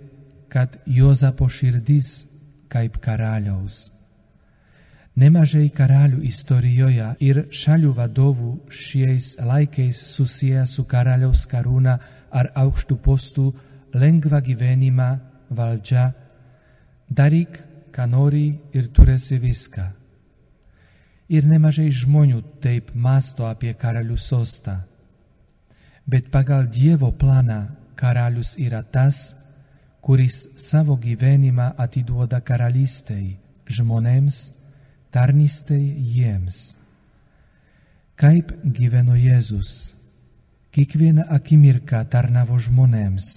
kad 0.49 0.81
Jozapo 0.87 1.47
širdis 1.49 2.25
kaip 2.73 2.99
karaliaus. 3.05 3.91
Nemažai 5.21 5.69
karalių 5.75 6.23
istorijoje 6.31 7.11
ir 7.21 7.43
šalių 7.53 7.93
vadovų 7.99 8.53
šiais 8.73 9.35
laikais 9.45 10.01
susiję 10.15 10.65
su 10.67 10.87
karaliaus 10.89 11.45
karūna 11.51 11.99
ar 12.31 12.53
aukštų 12.65 12.99
postų 13.05 13.47
lengvą 13.95 14.41
gyvenimą 14.47 15.13
valdžia, 15.51 16.11
daryk, 17.11 17.59
ką 17.91 18.07
nori 18.07 18.47
ir 18.73 18.93
turėsi 18.95 19.41
viską 19.43 19.91
ir 21.31 21.47
nemažai 21.47 21.91
žmonių 21.95 22.43
taip 22.63 22.91
masto 22.95 23.47
apie 23.47 23.73
karalių 23.79 24.19
sostą. 24.19 24.81
Bet 26.11 26.31
pagal 26.35 26.67
Dievo 26.67 27.13
planą 27.15 27.61
karalius 27.95 28.57
yra 28.59 28.83
tas, 28.83 29.37
kuris 30.03 30.49
savo 30.59 30.97
gyvenimą 30.99 31.75
atiduoda 31.79 32.41
karalystei, 32.43 33.37
žmonėms, 33.71 34.51
tarnystei 35.11 35.95
jiems. 36.15 36.75
Kaip 38.21 38.53
gyveno 38.65 39.17
Jėzus, 39.17 39.95
kiekvieną 40.75 41.25
akimirką 41.37 42.03
tarnavo 42.13 42.59
žmonėms. 42.61 43.31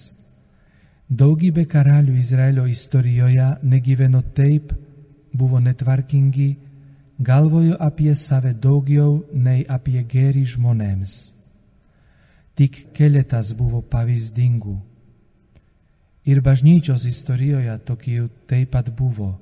Daugybė 1.08 1.66
karalių 1.68 2.16
Izraelio 2.20 2.64
istorijoje 2.70 3.48
negyveno 3.62 4.22
taip, 4.36 4.72
buvo 5.32 5.60
netvarkingi, 5.60 6.48
galvoju 7.18 7.76
apie 7.80 8.14
save 8.14 8.54
daugiau 8.54 9.24
nei 9.32 9.64
apie 9.68 10.02
gėrį 10.02 10.44
žmonėms. 10.54 11.14
Tik 12.54 12.94
keletas 12.94 13.52
buvo 13.58 13.82
pavyzdingų. 13.82 14.76
Ir 16.24 16.40
bažnyčios 16.40 17.04
istorijoje 17.04 17.74
tokių 17.84 18.28
taip 18.48 18.70
pat 18.72 18.88
buvo. 18.96 19.34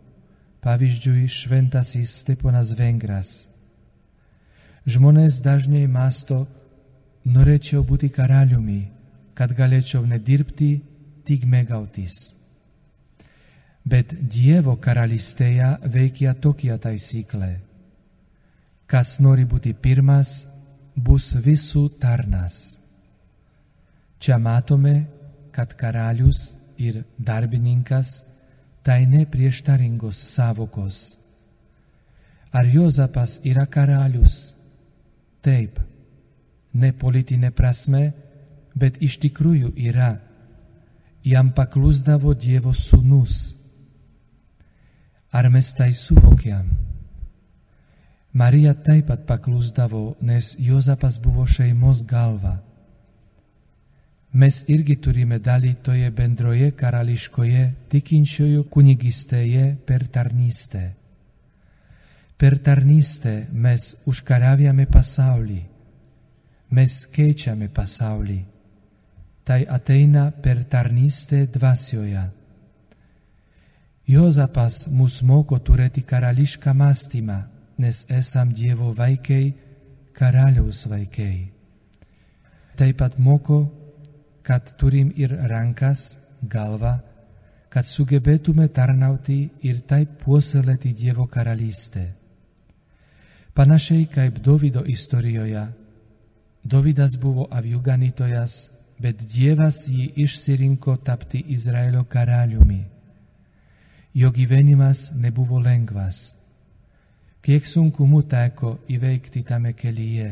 Pavyzdžiui, 0.62 1.26
šventasis 1.26 2.12
Steponas 2.22 2.70
Vengras. 2.78 3.30
Žmonės 4.86 5.40
dažnai 5.42 5.88
masto, 5.90 6.44
norėčiau 7.26 7.82
būti 7.86 8.12
karaliumi, 8.14 8.84
kad 9.34 9.54
galėčiau 9.58 10.06
nedirbti, 10.06 10.70
tik 11.26 11.48
mėgautis. 11.50 12.30
Bet 13.82 14.14
Dievo 14.14 14.76
karalystėje 14.78 15.74
veikia 15.90 16.34
tokia 16.38 16.78
taisyklė. 16.78 17.56
Kas 18.86 19.16
nori 19.18 19.42
būti 19.48 19.74
pirmas, 19.74 20.44
bus 20.94 21.32
visų 21.34 21.88
tarnas. 21.98 22.78
Čia 24.22 24.38
matome, 24.38 25.08
kad 25.50 25.74
karalius 25.74 26.52
ir 26.78 27.02
darbininkas 27.18 28.20
tai 28.82 29.06
neprieštaringos 29.06 30.18
savokos. 30.34 31.16
Ar 32.52 32.66
Jozapas 32.66 33.38
yra 33.44 33.64
karalius? 33.66 34.52
Taip, 35.42 35.78
ne 36.74 36.92
politinė 36.92 37.50
prasme, 37.50 38.12
bet 38.74 39.00
iš 39.02 39.18
tikrųjų 39.24 39.72
yra. 39.88 40.12
Jam 41.24 41.52
paklusdavo 41.54 42.34
Dievo 42.34 42.72
sūnus 42.74 43.52
Ar 45.32 45.48
mes 45.48 45.72
tai 45.72 45.94
suvokiam? 45.96 46.66
Marija 48.32 48.74
taip 48.74 49.06
pat 49.08 49.24
paklusdavo, 49.26 50.16
nes 50.20 50.54
Jozapas 50.58 51.16
buvo 51.20 51.46
šeimos 51.48 52.04
galva. 52.04 52.58
Mes 54.32 54.62
irgi 54.72 54.94
turime 54.96 55.36
dalį 55.44 55.74
toje 55.84 56.08
bendroje 56.16 56.70
karališkoje 56.72 57.64
tikinčiųjų 57.92 58.62
kunigystėje 58.72 59.64
per 59.84 60.06
tarnystę. 60.08 60.84
Per 62.40 62.56
tarnystę 62.64 63.34
mes 63.52 63.90
užkariavame 64.08 64.86
pasaulį, 64.88 65.58
mes 66.72 66.94
keičiame 67.12 67.68
pasaulį. 67.68 68.38
Tai 69.44 69.60
ateina 69.76 70.30
per 70.30 70.64
tarnystę 70.64 71.44
dvasioje. 71.52 72.24
Jozapas 74.08 74.86
mus 74.88 75.20
moko 75.22 75.58
turėti 75.58 76.02
karališką 76.08 76.72
mąstymą, 76.74 77.38
nes 77.78 78.06
esam 78.08 78.52
Dievo 78.54 78.94
vaikai, 78.96 79.52
karaliaus 80.16 80.86
vaikai. 80.88 81.50
Taip 82.78 82.96
pat 82.98 83.18
moko, 83.18 83.81
kad 84.42 84.76
turim 84.76 85.12
ir 85.16 85.34
rankas, 85.48 86.16
galvą, 86.42 86.98
kad 87.72 87.86
sugebėtume 87.88 88.68
tarnauti 88.68 89.38
ir 89.64 89.80
taip 89.88 90.18
puoselėti 90.24 90.92
Dievo 90.92 91.26
karalystę. 91.26 92.10
Panašiai 93.54 94.06
kaip 94.12 94.40
Dovido 94.44 94.82
istorijoje, 94.84 95.66
Dovidas 96.64 97.16
buvo 97.20 97.48
avių 97.50 97.80
ganytojas, 97.82 98.68
bet 99.00 99.24
Dievas 99.34 99.86
jį 99.88 100.12
išsirinko 100.24 100.96
tapti 101.04 101.42
Izraelio 101.54 102.04
karaliumi. 102.04 102.82
Jo 104.14 104.30
gyvenimas 104.30 105.10
nebuvo 105.16 105.58
lengvas. 105.60 106.34
Kiek 107.42 107.66
sunkumų 107.66 108.22
teko 108.30 108.76
įveikti 108.92 109.42
tame 109.42 109.72
kelyje, 109.74 110.28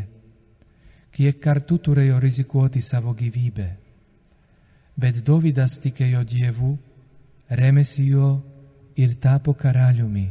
kiek 1.10 1.40
kartų 1.42 1.78
turėjo 1.88 2.20
rizikuoti 2.22 2.80
savo 2.84 3.16
gyvybę. 3.18 3.70
Bet 4.96 5.22
Dovydas 5.24 5.78
tikėjo 5.82 6.24
Dievu, 6.24 6.74
remėsi 7.50 8.06
jo 8.10 8.40
ir 8.96 9.14
tapo 9.20 9.54
karaliumi. 9.54 10.28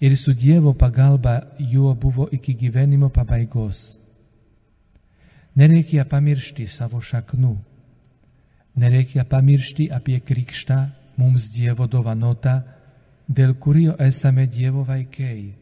Ir 0.00 0.16
su 0.16 0.34
Dievo 0.34 0.74
pagalba 0.74 1.40
juo 1.58 1.94
buvo 1.94 2.28
iki 2.32 2.54
gyvenimo 2.54 3.08
pabaigos. 3.08 3.96
Nereikia 5.56 6.04
pamiršti 6.04 6.66
savo 6.68 7.00
šaknų. 7.00 7.54
Nereikia 8.76 9.24
pamiršti 9.24 9.88
apie 9.88 10.20
krikštą 10.20 10.80
mums 11.16 11.48
Dievo 11.54 11.86
dovanota, 11.88 12.60
dėl 13.28 13.54
kurio 13.56 13.96
esame 13.98 14.46
Dievo 14.46 14.84
vaikai. 14.84 15.54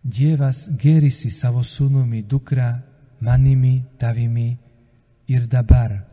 Dievas 0.00 0.68
gerisi 0.80 1.30
savo 1.34 1.64
sūnumi 1.66 2.22
dukrą 2.22 2.70
manimi, 3.20 3.82
tavimi 3.98 4.56
ir 5.28 5.46
dabar. 5.50 6.09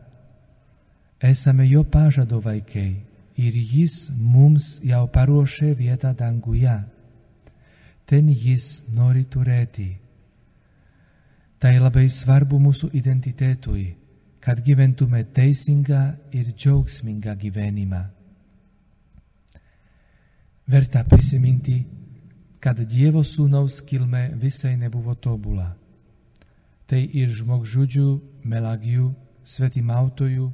Esame 1.20 1.66
jo 1.66 1.82
pažado 1.84 2.40
vaikai 2.40 3.02
ir 3.38 3.54
jis 3.54 4.08
mums 4.10 4.78
jau 4.82 5.06
paruošė 5.10 5.72
vietą 5.78 6.12
danguje. 6.14 6.76
Ten 8.06 8.28
jis 8.30 8.82
nori 8.88 9.24
turėti. 9.24 9.88
Tai 11.58 11.74
labai 11.78 12.06
svarbu 12.08 12.60
mūsų 12.62 12.92
identitetui, 12.94 13.96
kad 14.40 14.62
gyventume 14.62 15.24
teisingą 15.34 16.02
ir 16.30 16.52
džiaugsmingą 16.54 17.34
gyvenimą. 17.34 18.04
Verta 20.68 21.02
prisiminti, 21.04 21.80
kad 22.60 22.78
Dievo 22.78 23.24
sūnaus 23.24 23.80
kilme 23.82 24.28
visai 24.38 24.76
nebuvo 24.76 25.14
tobula. 25.14 25.72
Tai 26.86 27.00
ir 27.00 27.30
žmogžudžių, 27.34 28.08
melagių, 28.44 29.10
svetimautojų, 29.44 30.46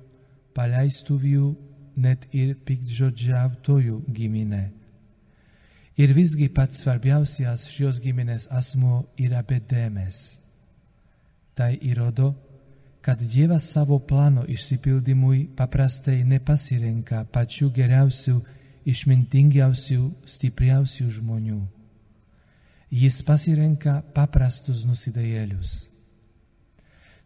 paleistuvių, 0.57 1.51
net 1.97 2.27
ir 2.35 2.55
piktžodžiautojų 2.67 4.01
giminė. 4.15 4.65
Ir 5.95 6.11
visgi 6.15 6.49
pats 6.51 6.81
svarbiausias 6.83 7.69
šios 7.71 8.01
giminės 8.03 8.49
asmuo 8.51 9.05
yra 9.21 9.45
bedėmes. 9.47 10.41
Tai 11.55 11.71
įrodo, 11.79 12.33
kad 13.05 13.21
Dievas 13.21 13.69
savo 13.71 14.01
plano 14.03 14.43
išsipildymui 14.49 15.53
paprastai 15.55 16.25
nepasirenka 16.27 17.23
pačių 17.31 17.71
geriausių, 17.77 18.41
išmintingiausių, 18.91 20.03
stipriausių 20.27 21.09
žmonių. 21.21 21.61
Jis 22.95 23.23
pasirenka 23.27 24.01
paprastus 24.15 24.83
nusidėjėlius. 24.89 25.94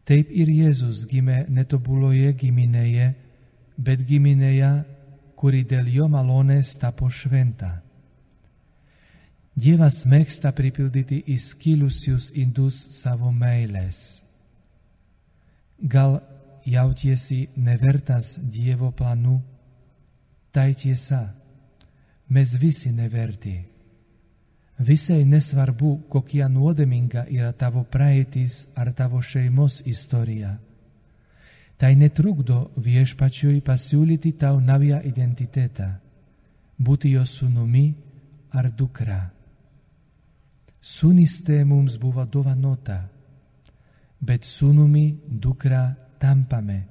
Taip 0.08 0.30
ir 0.32 0.48
Jėzus 0.48 1.02
gimė 1.04 1.42
netobuloje 1.52 2.30
giminėje, 2.40 3.10
bet 3.76 4.00
giminėje, 4.08 4.70
kuri 5.36 5.60
dėl 5.68 5.90
jo 5.92 6.06
malonės 6.08 6.72
tapo 6.80 7.10
šventa. 7.12 7.82
Dievas 9.58 10.04
mėgsta 10.08 10.54
pripildyti 10.56 11.20
įskilusius 11.34 12.30
indus 12.40 12.80
savo 12.94 13.28
meilės. 13.34 14.22
Gal 15.78 16.20
jautiesi 16.64 17.48
nevertas 17.56 18.38
Dievo 18.40 18.88
planų? 18.96 19.36
Tai 20.54 20.70
tiesa, 20.74 21.20
mes 22.32 22.54
visi 22.56 22.94
neverti. 22.94 23.58
Visai 24.78 25.24
nesvarbu, 25.26 26.04
kokia 26.06 26.46
nuodėminga 26.48 27.24
yra 27.34 27.50
tavo 27.52 27.82
praeitis 27.82 28.68
ar 28.78 28.92
tavo 28.94 29.18
šeimos 29.18 29.80
istorija. 29.90 30.52
Tai 31.78 31.90
netrukdo 31.98 32.70
viešpačiui 32.78 33.58
pasiūlyti 33.66 34.36
tau 34.38 34.60
naują 34.62 35.00
identitetą, 35.02 35.88
būti 36.78 37.10
jo 37.16 37.24
sūnumi 37.26 37.86
ar 38.54 38.70
dukra. 38.70 39.18
Sūnystė 40.78 41.64
mums 41.66 41.98
buvo 41.98 42.22
dovanota, 42.24 43.02
bet 44.22 44.46
sūnumi 44.46 45.06
dukra 45.26 45.84
tampame. 46.22 46.84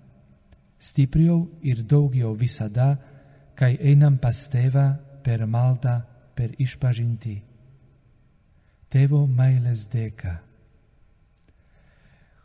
Stipriau 0.78 1.48
ir 1.64 1.84
daugiau 1.88 2.36
visada, 2.36 2.98
kai 3.56 3.78
einam 3.80 4.20
pas 4.20 4.44
tėvą 4.52 4.90
per 5.24 5.48
maldą, 5.48 6.02
per 6.36 6.52
išpažinti. 6.60 7.47
Tėvo 8.98 9.20
meilės 9.30 9.84
dėka. 9.92 10.32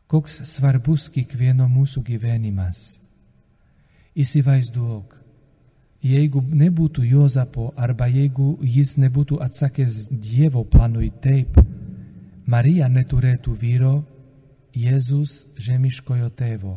Koks 0.04 0.34
svarbus 0.50 1.06
kiekvieno 1.08 1.64
mūsų 1.64 2.02
gyvenimas. 2.04 2.80
Įsivaizduok, 4.12 5.14
jeigu 6.04 6.42
nebūtų 6.44 7.06
Jozapo 7.08 7.70
arba 7.72 8.10
jeigu 8.12 8.58
jis 8.60 8.98
nebūtų 9.00 9.38
atsakęs 9.46 10.10
Dievo 10.12 10.66
planui 10.68 11.08
taip, 11.24 11.56
Marija 12.44 12.90
neturėtų 12.92 13.54
vyro, 13.62 13.94
Jėzus 14.76 15.46
žemiškojo 15.56 16.28
tėvo. 16.36 16.74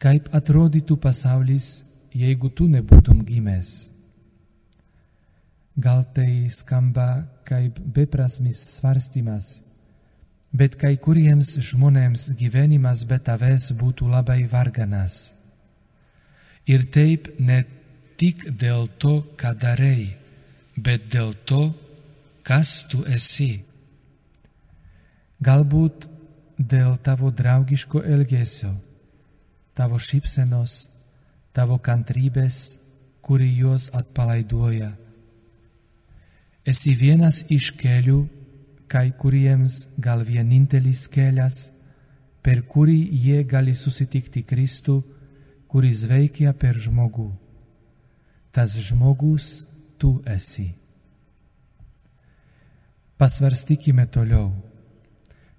Kaip 0.00 0.32
atrodytų 0.32 0.96
pasaulis, 1.04 1.68
jeigu 2.16 2.48
tu 2.48 2.64
nebūtum 2.64 3.20
gimęs? 3.28 3.74
Gal 5.76 6.06
tai 6.16 6.48
skamba 6.48 7.26
kaip 7.44 7.76
beprasmis 7.78 8.62
svarstymas, 8.78 9.60
bet 10.56 10.78
kai 10.80 10.94
kuriems 10.96 11.52
žmonėms 11.60 12.30
gyvenimas 12.38 13.04
be 13.04 13.18
tavęs 13.20 13.70
būtų 13.76 14.08
labai 14.08 14.46
varganas. 14.48 15.34
Ir 16.66 16.88
taip 16.90 17.28
ne 17.38 17.60
tik 18.16 18.48
dėl 18.56 18.88
to, 18.98 19.20
ką 19.36 19.52
darei, 19.60 20.16
bet 20.76 21.06
dėl 21.12 21.36
to, 21.44 21.68
kas 22.42 22.86
tu 22.90 23.04
esi. 23.04 23.60
Galbūt 25.44 26.08
dėl 26.56 26.96
tavo 27.04 27.30
draugiško 27.30 28.00
elgesio, 28.00 28.72
tavo 29.76 30.00
šypsenos, 30.00 30.86
tavo 31.52 31.76
kantrybės, 31.78 32.78
kuri 33.20 33.50
juos 33.60 33.90
atpalaiduoja. 33.92 34.94
Esi 36.66 36.96
vienas 36.98 37.44
iš 37.54 37.70
kelių, 37.78 38.24
kai 38.90 39.12
kuriems 39.14 39.84
gal 40.02 40.24
vienintelis 40.26 41.04
kelias, 41.06 41.68
per 42.42 42.64
kurį 42.66 42.98
jie 43.22 43.44
gali 43.46 43.74
susitikti 43.74 44.42
Kristų, 44.42 44.96
kuris 45.70 46.02
veikia 46.10 46.54
per 46.58 46.78
žmogų. 46.82 47.28
Tas 48.50 48.74
žmogus 48.88 49.62
tu 49.98 50.16
esi. 50.26 50.72
Pasvarstykime 53.16 54.06
toliau. 54.10 54.50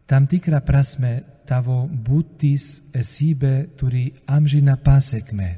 Tam 0.08 0.28
tikrą 0.28 0.60
prasme 0.64 1.14
tavo 1.48 1.86
būtis 1.88 2.82
esybė 2.96 3.54
turi 3.80 4.10
amžiną 4.28 4.76
pasiekmę. 4.84 5.50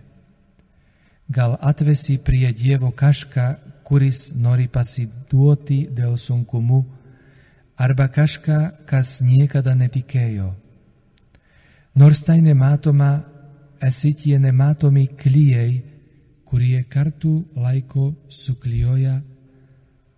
Gal 1.29 1.57
atvesi 1.61 2.17
prie 2.17 2.53
Dievo 2.53 2.89
kažką, 2.89 3.47
kuris 3.89 4.29
nori 4.37 4.67
pasiduoti 4.69 5.87
dėl 5.97 6.13
sunkumų, 6.21 6.79
arba 7.79 8.05
kažką, 8.11 8.85
kas 8.85 9.19
niekada 9.25 9.73
netikėjo. 9.75 10.51
Nors 11.97 12.21
tai 12.27 12.37
nematoma, 12.45 13.23
esi 13.81 14.13
tie 14.13 14.37
nematomi 14.39 15.07
klyjei, 15.19 15.81
kurie 16.45 16.83
kartu 16.83 17.33
laiko 17.55 18.11
suklijuoja 18.29 19.19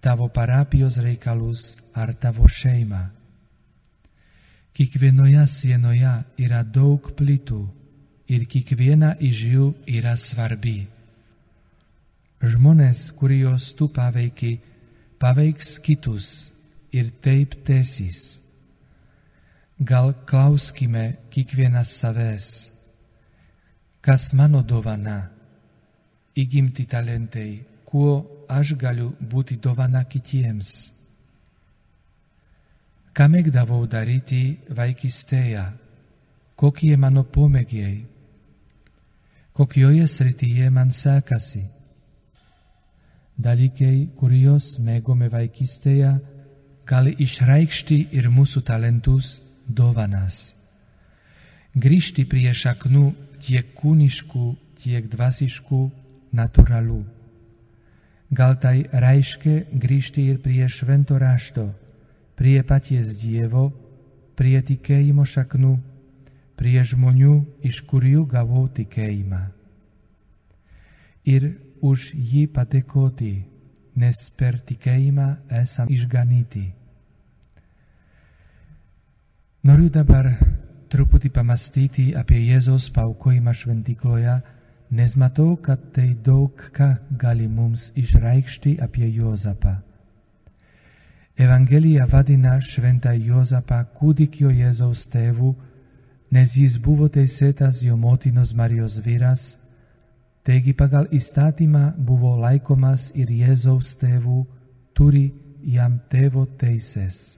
tavo 0.02 0.28
parapijos 0.28 0.98
reikalus 0.98 1.78
ar 1.94 2.14
tavo 2.14 2.48
šeimą. 2.50 3.04
Kiekvienoje 4.74 5.44
sienoje 5.48 6.14
yra 6.40 6.64
daug 6.64 7.12
plytų 7.18 7.62
ir 8.32 8.48
kiekviena 8.48 9.14
iš 9.20 9.44
jų 9.54 9.68
yra 9.86 10.16
svarbi. 10.18 10.88
Žmonės, 12.42 13.12
kuriuos 13.14 13.68
tu 13.78 13.86
paveiki, 13.94 14.56
paveiks 15.22 15.76
kitus 15.86 16.28
ir 16.90 17.12
taip 17.22 17.54
tęsis. 17.68 18.40
Gal 19.78 20.16
klauskime 20.26 21.04
kiekvienas 21.30 21.92
savęs, 22.00 22.48
kas 24.02 24.32
mano 24.34 24.64
dovana, 24.66 25.20
įgimti 26.34 26.88
talentai, 26.90 27.62
kuo 27.86 28.46
aš 28.50 28.74
galiu 28.74 29.12
būti 29.22 29.60
dovana 29.62 30.02
kitiems. 30.10 30.72
Ką 33.14 33.28
mėgdavau 33.30 33.84
daryti 33.86 34.42
vaikystėje, 34.78 35.68
kokie 36.58 36.96
mano 36.98 37.22
pomėgiai, 37.22 38.00
kokioje 39.54 40.10
srityje 40.10 40.72
man 40.74 40.90
sekasi. 40.90 41.81
Dalykai, 43.42 44.12
kuriuos 44.20 44.76
mėgome 44.86 45.30
vaikystėje, 45.34 46.12
gali 46.86 47.16
išreikšti 47.26 47.98
ir 48.18 48.30
mūsų 48.30 48.62
talentus 48.68 49.40
dovanas. 49.68 50.52
Grįžti 51.74 52.28
prie 52.30 52.52
šaknų 52.54 53.06
tiek 53.42 53.74
kūniškų, 53.80 54.48
tiek 54.84 55.08
dvasiškų, 55.10 55.84
natūralų. 56.38 57.04
Gal 58.32 58.58
tai 58.64 58.78
reiškia 58.92 59.62
grįžti 59.74 60.28
ir 60.32 60.44
prie 60.44 60.68
švento 60.70 61.18
rašto 61.20 61.72
prie 62.42 62.64
paties 62.66 63.12
Dievo, 63.22 63.68
prie 64.34 64.58
tikėjimo 64.66 65.28
šaknų, 65.30 65.76
prie 66.58 66.82
žmonių, 66.82 67.36
iš 67.62 67.84
kurių 67.86 68.24
gavau 68.32 68.64
tikėjimą. 68.66 69.42
Ir 71.30 71.46
už 71.82 72.12
jį 72.14 72.46
padėkoti, 72.54 73.34
nes 73.98 74.30
per 74.38 74.60
tikėjimą 74.66 75.28
esam 75.62 75.90
išganyti. 75.92 76.64
Noriu 79.68 79.92
dabar 79.94 80.32
truputį 80.90 81.30
pamastyti 81.36 82.08
apie 82.18 82.40
Jėzaus 82.48 82.90
paukojimą 82.96 83.54
šventykloje, 83.54 84.40
nes 84.92 85.14
matau, 85.16 85.56
kad 85.56 85.92
tai 85.96 86.12
daug 86.26 86.58
ką 86.76 86.90
gali 87.18 87.48
mums 87.48 87.92
išreikšti 87.96 88.80
apie 88.82 89.08
Juozapą. 89.08 89.78
Evangelija 91.38 92.06
vadina 92.12 92.58
šventą 92.62 93.14
Juozapą 93.16 93.86
kūdikio 93.98 94.52
Jėzaus 94.52 95.06
tėvu, 95.14 95.54
nes 96.32 96.58
jis 96.58 96.78
buvo 96.78 97.08
teisėtas 97.10 97.84
jo 97.86 97.96
motinos 97.98 98.52
Marijos 98.54 99.00
vyras, 99.06 99.56
taigi 100.44 100.74
pagal 100.74 101.08
įstatymą 101.14 101.94
buvo 101.98 102.34
laikomas 102.42 103.12
ir 103.16 103.30
Jėzaus 103.30 103.94
tėvų, 104.02 104.46
turi 104.98 105.28
jam 105.64 106.00
tėvo 106.10 106.46
teisės. 106.58 107.38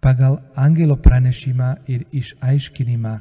Pagal 0.00 0.38
angelo 0.56 0.96
pranešimą 0.96 1.74
ir 1.92 2.06
išaiškinimą 2.16 3.18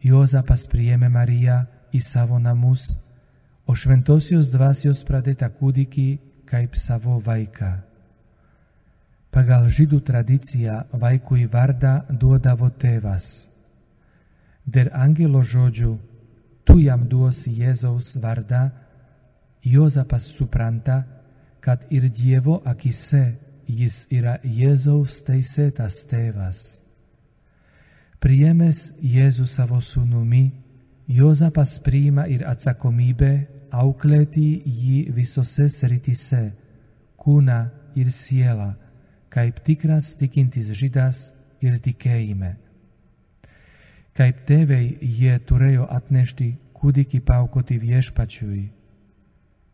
Jozapas 0.00 0.62
priėmė 0.70 1.10
Mariją 1.12 1.64
į 1.92 2.00
savo 2.00 2.38
namus, 2.38 2.86
o 3.66 3.74
šventosios 3.74 4.48
dvasios 4.52 5.02
pradėtą 5.04 5.50
kūdikį 5.58 6.08
kaip 6.48 6.76
savo 6.78 7.18
vaiką. 7.26 7.72
Pagal 9.30 9.68
žydų 9.70 10.00
tradiciją 10.06 10.76
vaikui 11.02 11.44
vardą 11.50 12.00
duodavo 12.10 12.70
tėvas. 12.82 13.26
Dėl 14.66 14.90
angelo 14.94 15.42
žodžių 15.42 15.92
tu 16.70 16.78
jam 16.78 17.02
duosi 17.08 17.50
Jėzaus 17.58 18.14
vardą, 18.22 18.70
Jozapas 19.66 20.24
supranta, 20.30 21.02
kad 21.60 21.82
ir 21.92 22.06
Dievo 22.14 22.60
akise 22.64 23.34
jis 23.66 24.06
yra 24.10 24.38
Jėzaus 24.44 25.18
teisėtas 25.26 26.04
tėvas. 26.08 26.60
Priėmęs 28.22 28.86
Jėzų 29.02 29.48
savo 29.50 29.80
sūnumi, 29.82 30.46
Jozapas 31.10 31.74
priima 31.82 32.28
ir 32.30 32.46
atsakomybę 32.46 33.32
auklėti 33.74 34.62
jį 34.64 35.10
visose 35.16 35.68
srityse- 35.68 36.42
kūną 37.20 37.60
ir 37.96 38.14
sielą, 38.14 38.74
kaip 39.28 39.58
tikras 39.66 40.14
tikintis 40.14 40.70
žydas 40.70 41.32
ir 41.60 41.78
tikėjime. 41.78 42.69
Kaip 44.20 44.44
tėvai 44.44 44.82
jie 45.00 45.38
turėjo 45.48 45.86
atnešti 45.88 46.50
kūdikį 46.76 47.22
paukoti 47.24 47.78
viešpačiui 47.80 48.66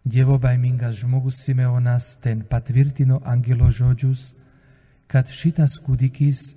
Dievobaimingas 0.06 0.94
žmogus 0.94 1.34
Simeonas 1.42 2.16
ten 2.22 2.44
patvirtino 2.46 3.20
angelo 3.24 3.72
žodžius, 3.74 4.36
kad 5.10 5.26
šitas 5.26 5.80
kūdikis 5.82 6.52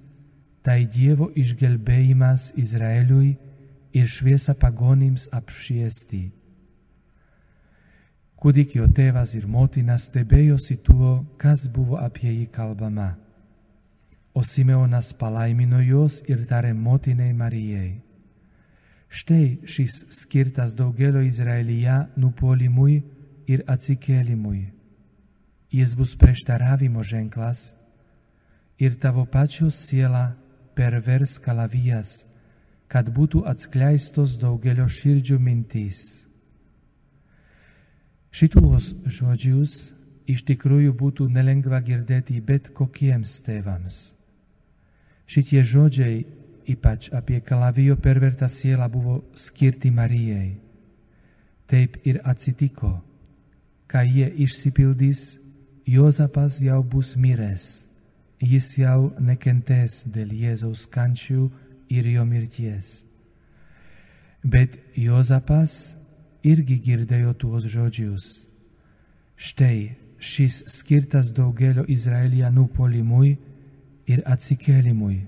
tai 0.62 0.86
Dievo 0.86 1.32
išgelbėjimas 1.34 2.52
Izraeliui 2.62 3.32
ir 3.98 4.06
šviesa 4.06 4.54
pagonims 4.54 5.26
apšviesti. 5.34 6.22
Kūdikio 8.38 8.86
tėvas 8.94 9.34
ir 9.34 9.50
motina 9.50 9.98
stebėjosi 9.98 10.78
tuo, 10.86 11.16
kas 11.42 11.66
buvo 11.74 11.98
apie 11.98 12.30
jį 12.30 12.46
kalbama. 12.54 13.16
O 14.34 14.44
Simeonas 14.44 15.14
palaimino 15.14 15.82
juos 15.84 16.22
ir 16.30 16.46
tarė 16.48 16.74
motinai 16.74 17.32
Marijai. 17.34 18.02
Štai 19.10 19.60
šis 19.66 20.04
skirtas 20.14 20.76
daugelio 20.78 21.24
Izraelyje 21.26 21.96
nupolimui, 22.22 23.00
ir 23.50 23.66
atsikėlimui. 23.66 24.70
Jis 25.74 25.94
bus 25.98 26.16
prieštaravimo 26.18 27.04
ženklas 27.06 27.70
ir 28.82 28.96
tavo 29.02 29.26
pačios 29.26 29.78
siela 29.88 30.32
pervers 30.78 31.38
kalavijas, 31.42 32.24
kad 32.90 33.10
būtų 33.14 33.44
atskleistos 33.50 34.38
daugelio 34.42 34.88
širdžių 34.90 35.38
mintys. 35.42 36.02
Šituos 38.30 38.94
žodžius 39.18 39.90
iš 40.30 40.46
tikrųjų 40.46 40.94
būtų 40.98 41.30
nelengva 41.34 41.82
girdėti 41.86 42.38
bet 42.46 42.70
kokiems 42.78 43.40
tėvams. 43.46 44.19
Šitie 45.30 45.62
žodžiai, 45.64 46.24
ypač 46.70 47.12
apie 47.14 47.38
kalavijo 47.46 47.98
pervertą 48.02 48.50
sielą, 48.50 48.90
buvo 48.90 49.20
skirti 49.38 49.92
Marijai. 49.94 50.58
Taip 51.70 52.02
ir 52.10 52.18
atsitiko 52.26 52.98
ką 53.90 54.06
jie 54.06 54.30
išsipildys, 54.46 55.38
Jozapas 55.90 56.60
jau 56.62 56.84
bus 56.86 57.16
miręs, 57.18 57.64
jis 58.38 58.68
jau 58.78 59.10
nekentės 59.18 60.04
dėl 60.06 60.36
Jėzaus 60.38 60.84
kančių 60.86 61.48
ir 61.90 62.10
jo 62.14 62.26
mirties. 62.30 63.00
Bet 64.46 64.76
Jozapas 64.94 65.96
irgi 66.46 66.78
girdėjo 66.86 67.34
tuos 67.42 67.66
žodžius. 67.66 68.28
Štai 69.34 69.98
šis 70.22 70.62
skirtas 70.70 71.34
daugelio 71.34 71.88
Izraelijanų 71.90 72.68
polimui 72.78 73.34
ir 74.10 74.24
atsikėlimui. 74.26 75.28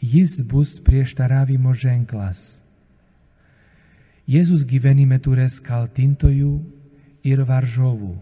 Jis 0.00 0.40
bus 0.40 0.76
prieštaravimo 0.84 1.74
ženklas. 1.76 2.58
Jėzus 4.26 4.64
gyvenime 4.66 5.20
turės 5.22 5.60
kaltintojų 5.62 6.52
ir 7.26 7.42
varžovų. 7.46 8.14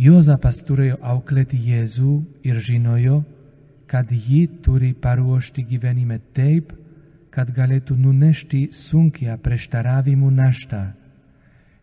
Jozapas 0.00 0.58
turėjo 0.66 0.96
auklėti 1.12 1.58
Jėzų 1.60 2.14
ir 2.48 2.58
žinojo, 2.64 3.20
kad 3.90 4.10
jį 4.10 4.46
turi 4.64 4.92
paruošti 4.94 5.64
gyvenime 5.66 6.20
taip, 6.34 6.72
kad 7.30 7.50
galėtų 7.54 7.96
nunešti 7.98 8.68
sunkia 8.74 9.36
prieštaravimų 9.42 10.30
naštą, 10.34 10.82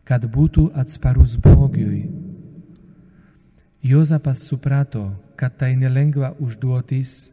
kad 0.08 0.26
būtų 0.34 0.72
atsparus 0.84 1.38
blogiui. 1.44 2.27
Jozapas 3.88 4.42
suprato, 4.44 5.16
kad 5.40 5.56
tai 5.56 5.76
nelengva 5.80 6.34
užduotis, 6.44 7.30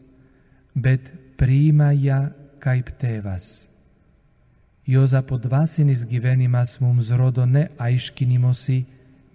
bet 0.75 1.09
priima 1.41 1.91
ją 1.91 2.29
kaip 2.63 2.93
tėvas. 3.01 3.67
Jozapo 4.87 5.39
dvasinis 5.41 6.05
gyvenimas 6.07 6.77
mums 6.81 7.09
rodo 7.11 7.47
ne 7.47 7.71
aiškinimosi, 7.81 8.85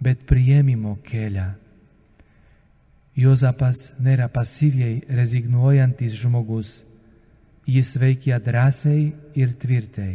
bet 0.00 0.22
priėmimo 0.30 0.94
kelią. 1.04 1.50
Jozapas 3.20 3.90
nėra 4.00 4.30
pasyviai 4.32 5.02
rezignuojantis 5.18 6.14
žmogus, 6.22 6.78
jis 7.68 7.90
veikia 8.00 8.38
drąsiai 8.40 9.10
ir 9.36 9.52
tvirtai. 9.60 10.14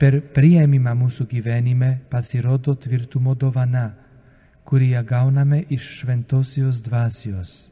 Per 0.00 0.18
priėmimą 0.34 0.96
mūsų 1.04 1.28
gyvenime 1.30 1.92
pasirodo 2.10 2.74
tvirtumo 2.74 3.36
dovana, 3.38 3.92
kurį 4.66 4.90
gauname 5.06 5.62
iš 5.70 5.86
šventosios 6.00 6.82
dvasios. 6.82 7.70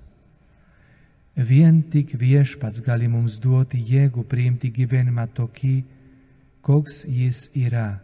Vien 1.35 1.83
tik 1.91 2.15
viešpats 2.15 2.81
gali 2.87 3.09
mums 3.11 3.41
duoti 3.43 3.81
jėgų 3.83 4.23
priimti 4.31 4.71
gyvenimą 4.71 5.27
tokį, 5.35 5.75
koks 6.63 7.03
jis 7.11 7.49
yra, 7.59 7.99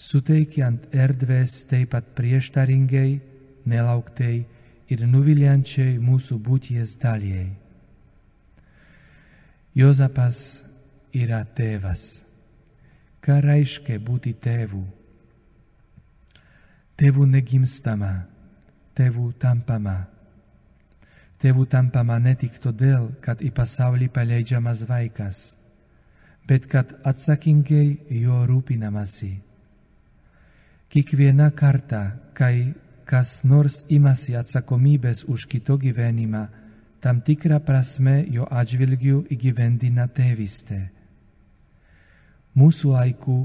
suteikiant 0.00 0.88
erdvės 0.94 1.66
taip 1.68 1.92
pat 1.92 2.08
prieštaringai, 2.16 3.20
nelauktai 3.68 4.46
ir 4.88 5.04
nuviliančiai 5.04 5.98
mūsų 6.00 6.38
būties 6.40 6.96
daliai. 7.02 7.50
Jozapas 9.76 10.62
yra 11.12 11.44
tėvas. 11.44 12.22
Ką 13.20 13.42
reiškia 13.44 13.98
būti 14.00 14.32
tėvu? 14.32 14.97
Tėvų 16.98 17.28
negimstama, 17.30 18.12
tėvų 18.98 19.28
tampama. 19.38 20.00
Tėvų 21.38 21.68
tampama 21.70 22.18
ne 22.18 22.34
tik 22.34 22.58
todėl, 22.58 23.12
kad 23.22 23.38
į 23.44 23.52
pasaulį 23.54 24.10
paleidžiamas 24.10 24.82
vaikas– 24.88 25.44
bet 26.48 26.64
kad 26.66 26.94
atsakingai 27.04 27.98
jo 28.22 28.40
rūpinamasi. 28.48 29.34
Kiekviena 30.88 31.50
kartą, 31.52 32.00
kai 32.32 32.72
kas 33.08 33.42
nors 33.44 33.82
imasi 33.92 34.36
atsakomybės 34.40 35.26
už 35.28 35.44
kito 35.52 35.76
gyvenimą, 35.80 36.46
tam 37.04 37.20
tikrą 37.20 37.60
prasme 37.64 38.22
jo 38.32 38.48
atžvilgių 38.48 39.26
įgyvendina 39.34 40.08
tėvystė. 40.08 40.80
Mūsų 42.56 42.94
laikų 42.96 43.38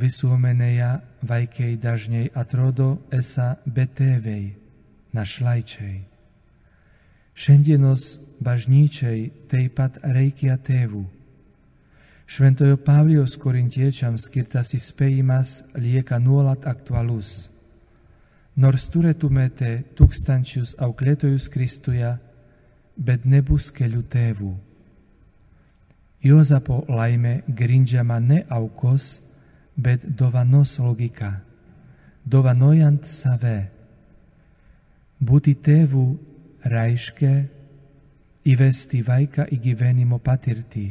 visuomenėje 0.00 0.90
vaikai 1.30 1.74
dažnai 1.80 2.28
atrodo 2.34 2.88
esą 3.12 3.54
betėviai, 3.66 4.54
našlaičiai. 5.14 5.98
Šiandienos 7.34 8.14
bažnyčiai 8.44 9.28
taip 9.50 9.76
pat 9.78 10.00
reikia 10.02 10.58
tėvų 10.58 11.04
Šventojo 12.26 12.78
Pavlijos 12.80 13.36
korintiečiams 13.36 14.24
skirtas 14.26 14.72
įspėjimas 14.74 15.58
lieka 15.76 16.16
nuolat 16.18 16.64
aktualus. 16.66 17.50
Nors 18.56 18.86
turėtumėte 18.88 19.82
tūkstančius 19.98 20.72
auklėtojus 20.80 21.50
Kristuje, 21.52 22.14
bet 22.96 23.26
nebus 23.28 23.68
kelių 23.74 24.00
tėvų. 24.08 24.52
Jozapo 26.24 26.80
laimė 26.88 27.42
grindžiama 27.48 28.16
ne 28.24 28.40
aukos, 28.48 29.18
bet 29.76 30.04
dovanos 30.04 30.78
logika, 30.78 31.40
dovanojant 32.24 33.06
save. 33.06 33.70
Būti 35.24 35.54
tėvų 35.64 36.06
reiškia 36.68 37.34
įvesti 38.44 39.02
vaiką 39.06 39.46
į 39.52 39.60
gyvenimo 39.64 40.18
patirtį, 40.20 40.86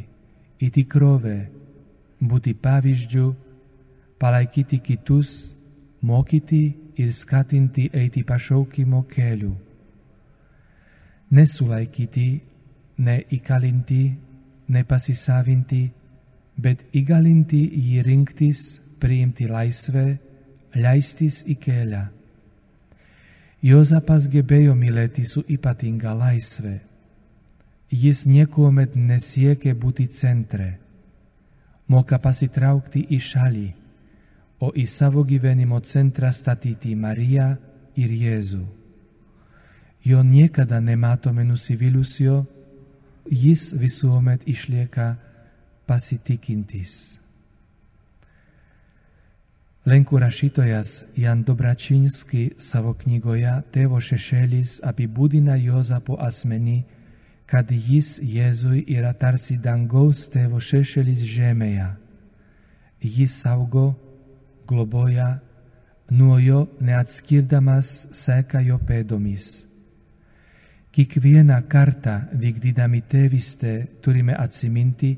į 0.60 0.68
tikrovę, 0.74 1.38
būti 2.20 2.54
pavyzdžių, 2.54 3.26
palaikyti 4.18 4.80
kitus, 4.82 5.54
mokyti 6.02 6.64
ir 6.96 7.12
skatinti 7.12 7.90
eiti 7.92 8.24
pašaukimo 8.24 9.04
keliu. 9.10 9.54
Nesulaikyti, 11.34 12.28
neįkalinti, 12.98 14.02
nepasisavinti, 14.68 15.82
bet 16.56 16.82
įgalinti 16.94 17.60
jį 17.60 18.02
rinktis, 18.06 18.80
priimti 19.00 19.48
laisvę, 19.50 20.18
leistis 20.74 21.42
į 21.46 21.58
kelią. 21.60 22.04
Jozapas 23.64 24.26
gebėjo 24.28 24.74
mylėti 24.76 25.24
su 25.24 25.44
ypatinga 25.48 26.12
laisvė. 26.14 26.80
Jis 27.90 28.26
niekuomet 28.26 28.96
nesiekė 28.96 29.72
būti 29.74 30.08
centre. 30.12 30.74
Moka 31.88 32.18
pasitraukti 32.18 33.06
į 33.12 33.20
šalį 33.20 33.70
o 34.64 34.72
i 34.74 34.86
savo 34.86 35.22
gyvenimo 35.24 35.80
centra 35.80 36.32
statyti 36.32 36.94
Mariją 36.94 37.48
ir 38.00 38.10
Jėzų. 38.10 38.64
Jo 40.04 40.22
niekada 40.22 40.80
nematome 40.80 41.44
nusivylusio, 41.44 42.44
jis 43.28 43.72
visuomet 43.76 44.46
išlieka 44.48 45.14
pasitikintis. 45.86 47.18
Lenkų 49.84 50.16
rašytojas 50.22 51.02
Jan 51.20 51.42
Dobračinski 51.44 52.54
savo 52.56 52.94
knygoje 52.96 53.52
Tėvo 53.72 53.98
šešėlis 54.00 54.78
apibūdina 54.80 55.58
Jozapo 55.60 56.16
asmenį, 56.24 56.78
kad 57.44 57.68
jis 57.68 58.16
Jėzui 58.24 58.86
yra 58.88 59.12
tarsi 59.12 59.58
dangaus 59.60 60.24
tėvo 60.32 60.56
šešėlis 60.56 61.20
žemėje. 61.28 61.90
Jis 63.04 63.36
saugo 63.42 63.90
globoja, 64.64 65.42
nuo 66.10 66.38
jo 66.40 66.64
neatskirdamas 66.80 68.06
seka 68.16 68.64
jo 68.64 68.80
pėdomis. 68.80 69.66
Kiekvieną 70.94 71.60
kartą 71.68 72.20
vykdydami 72.32 73.02
tėvystę 73.10 73.74
turime 74.00 74.32
atsiminti, 74.38 75.12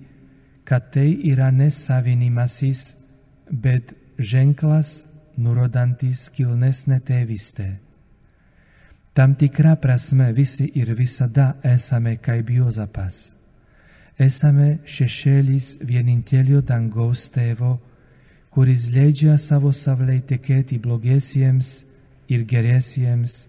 kad 0.67 0.91
tai 0.93 1.13
yra 1.31 1.51
ne 1.51 1.71
savinimasis, 1.71 2.97
bet 3.51 3.95
ženklas 4.19 5.05
nurodantis 5.39 6.27
kilnesnę 6.35 6.99
tėvystę. 7.07 7.69
Tam 9.17 9.35
tikra 9.39 9.77
prasme 9.81 10.33
visi 10.37 10.67
ir 10.75 10.91
visada 10.99 11.55
esame 11.65 12.17
kaip 12.21 12.51
Jozapas. 12.51 13.31
Esame 14.19 14.79
šešėlis 14.85 15.77
vienintelio 15.81 16.61
dangaus 16.61 17.29
tėvo, 17.33 17.77
kuris 18.51 18.89
leidžia 18.93 19.37
savo 19.39 19.73
savlei 19.73 20.19
tekėti 20.21 20.81
blogiesiems 20.83 21.85
ir 22.33 22.45
geriesiems, 22.49 23.47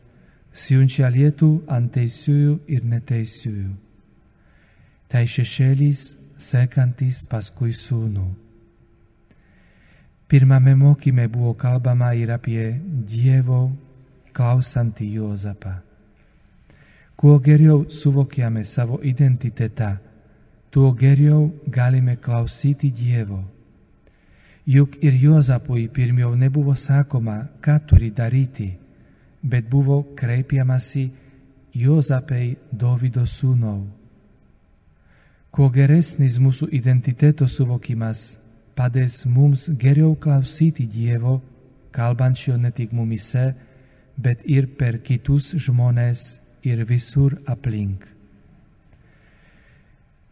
siunčia 0.53 1.09
lietų 1.09 1.51
ant 1.71 1.93
teisiųjų 1.95 2.55
ir 2.67 2.87
neteisiųjų. 2.93 3.73
Tai 5.07 5.23
šešėlis 5.23 6.17
sekantis 6.39 7.25
paskui 7.29 7.73
sūnų. 7.73 8.27
Pirmame 10.27 10.75
mokyme 10.75 11.27
buvo 11.31 11.53
kalbama 11.55 12.11
ir 12.13 12.31
apie 12.35 12.73
Dievo 12.83 13.71
klausantį 14.35 15.07
Jozapą. 15.17 15.75
Kuo 17.17 17.39
geriau 17.39 17.85
suvokiame 17.89 18.63
savo 18.63 18.99
identitetą, 19.01 19.95
tuo 20.69 20.91
geriau 20.93 21.47
galime 21.65 22.17
klausyti 22.21 22.91
Dievo. 22.91 23.39
Juk 24.67 24.99
ir 25.01 25.15
Juozapui 25.15 25.87
pirmiau 25.87 26.35
nebuvo 26.35 26.75
sakoma, 26.75 27.47
ką 27.63 27.79
turi 27.87 28.11
daryti, 28.11 28.67
bet 29.41 29.69
buvo 29.69 30.03
kreipiamasi 30.13 31.09
Juozapei 31.73 32.57
Dovido 32.71 33.23
sūnau. 33.23 33.96
Kuo 35.51 35.69
geresnis 35.73 36.37
mūsų 36.41 36.69
identiteto 36.75 37.47
suvokimas 37.49 38.35
padės 38.77 39.23
mums 39.25 39.67
geriau 39.81 40.13
klausyti 40.15 40.85
Dievo, 40.85 41.39
kalbančio 41.91 42.57
ne 42.57 42.71
tik 42.71 42.93
mumise, 42.93 43.53
bet 44.17 44.43
ir 44.45 44.67
per 44.77 44.99
kitus 45.01 45.53
žmonės 45.55 46.37
ir 46.63 46.83
visur 46.85 47.39
aplink. 47.47 48.05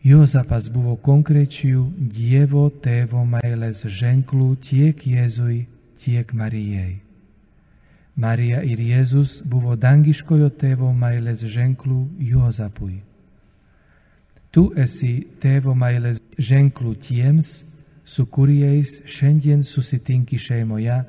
Jozapas 0.05 0.67
buvo 0.69 0.93
konkrečių 1.01 1.87
Dievo 1.97 2.67
tėvo 2.83 3.23
meilės 3.25 3.81
ženklų 3.89 4.51
tiek 4.61 5.01
Jėzui, 5.01 5.63
tiek 6.03 6.29
Marijai. 6.33 7.01
Marija 8.15 8.61
ir 8.63 8.79
Jėzus 8.79 9.39
buvo 9.43 9.73
dangiškojo 9.75 10.51
tėvo 10.61 10.93
meilės 10.93 11.41
ženklų 11.41 11.97
Jozapui. 12.29 13.01
Tu 14.55 14.69
esi 14.79 15.13
tėvo 15.43 15.75
meilės 15.75 16.21
ženklų 16.39 16.93
tiems, 17.03 17.57
su 18.05 18.23
kuriais 18.31 19.01
šiandien 19.09 19.65
susitinki 19.67 20.39
šeimoje, 20.39 21.01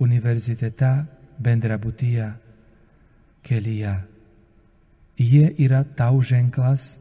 universitete, 0.00 0.94
bendrabutyje, 1.36 2.30
kelyje. 3.44 3.98
Jie 5.20 5.50
yra 5.60 5.82
tau 5.98 6.22
ženklas, 6.24 6.94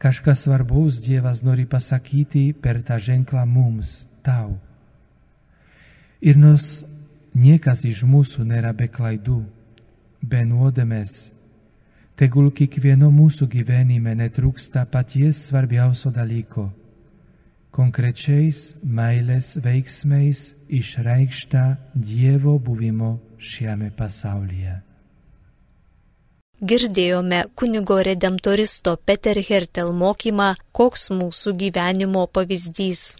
Kažkas 0.00 0.38
svarbaus 0.40 1.02
Dievas 1.04 1.42
nori 1.44 1.66
pasakyti 1.68 2.54
per 2.56 2.78
tą 2.80 2.96
ženklą 2.96 3.42
mums, 3.44 4.06
tau. 4.24 4.54
Ir 6.24 6.38
nors 6.40 6.86
niekas 7.36 7.84
iš 7.84 8.00
mūsų 8.08 8.46
nėra 8.48 8.72
be 8.72 8.88
klaidų, 8.88 9.42
be 10.24 10.40
nuodėmės, 10.48 11.28
tegul 12.20 12.50
kiekvieno 12.52 13.08
mūsų 13.08 13.46
gyvenime 13.48 14.12
netrūksta 14.18 14.82
paties 14.92 15.38
svarbiausio 15.46 16.10
dalyko- 16.12 16.66
konkrečiais 17.76 18.74
meilės 18.84 19.54
veiksmais 19.64 20.42
išreikšta 20.68 21.64
Dievo 21.94 22.58
buvimo 22.58 23.12
šiame 23.38 23.88
pasaulyje. 23.96 24.74
Girdėjome 26.60 27.40
kunigo 27.56 28.02
redemptoristo 28.04 28.98
Peter 29.06 29.40
Hertel 29.40 29.94
mokymą, 29.96 30.50
koks 30.76 31.08
mūsų 31.08 31.56
gyvenimo 31.62 32.26
pavyzdys. 32.28 33.16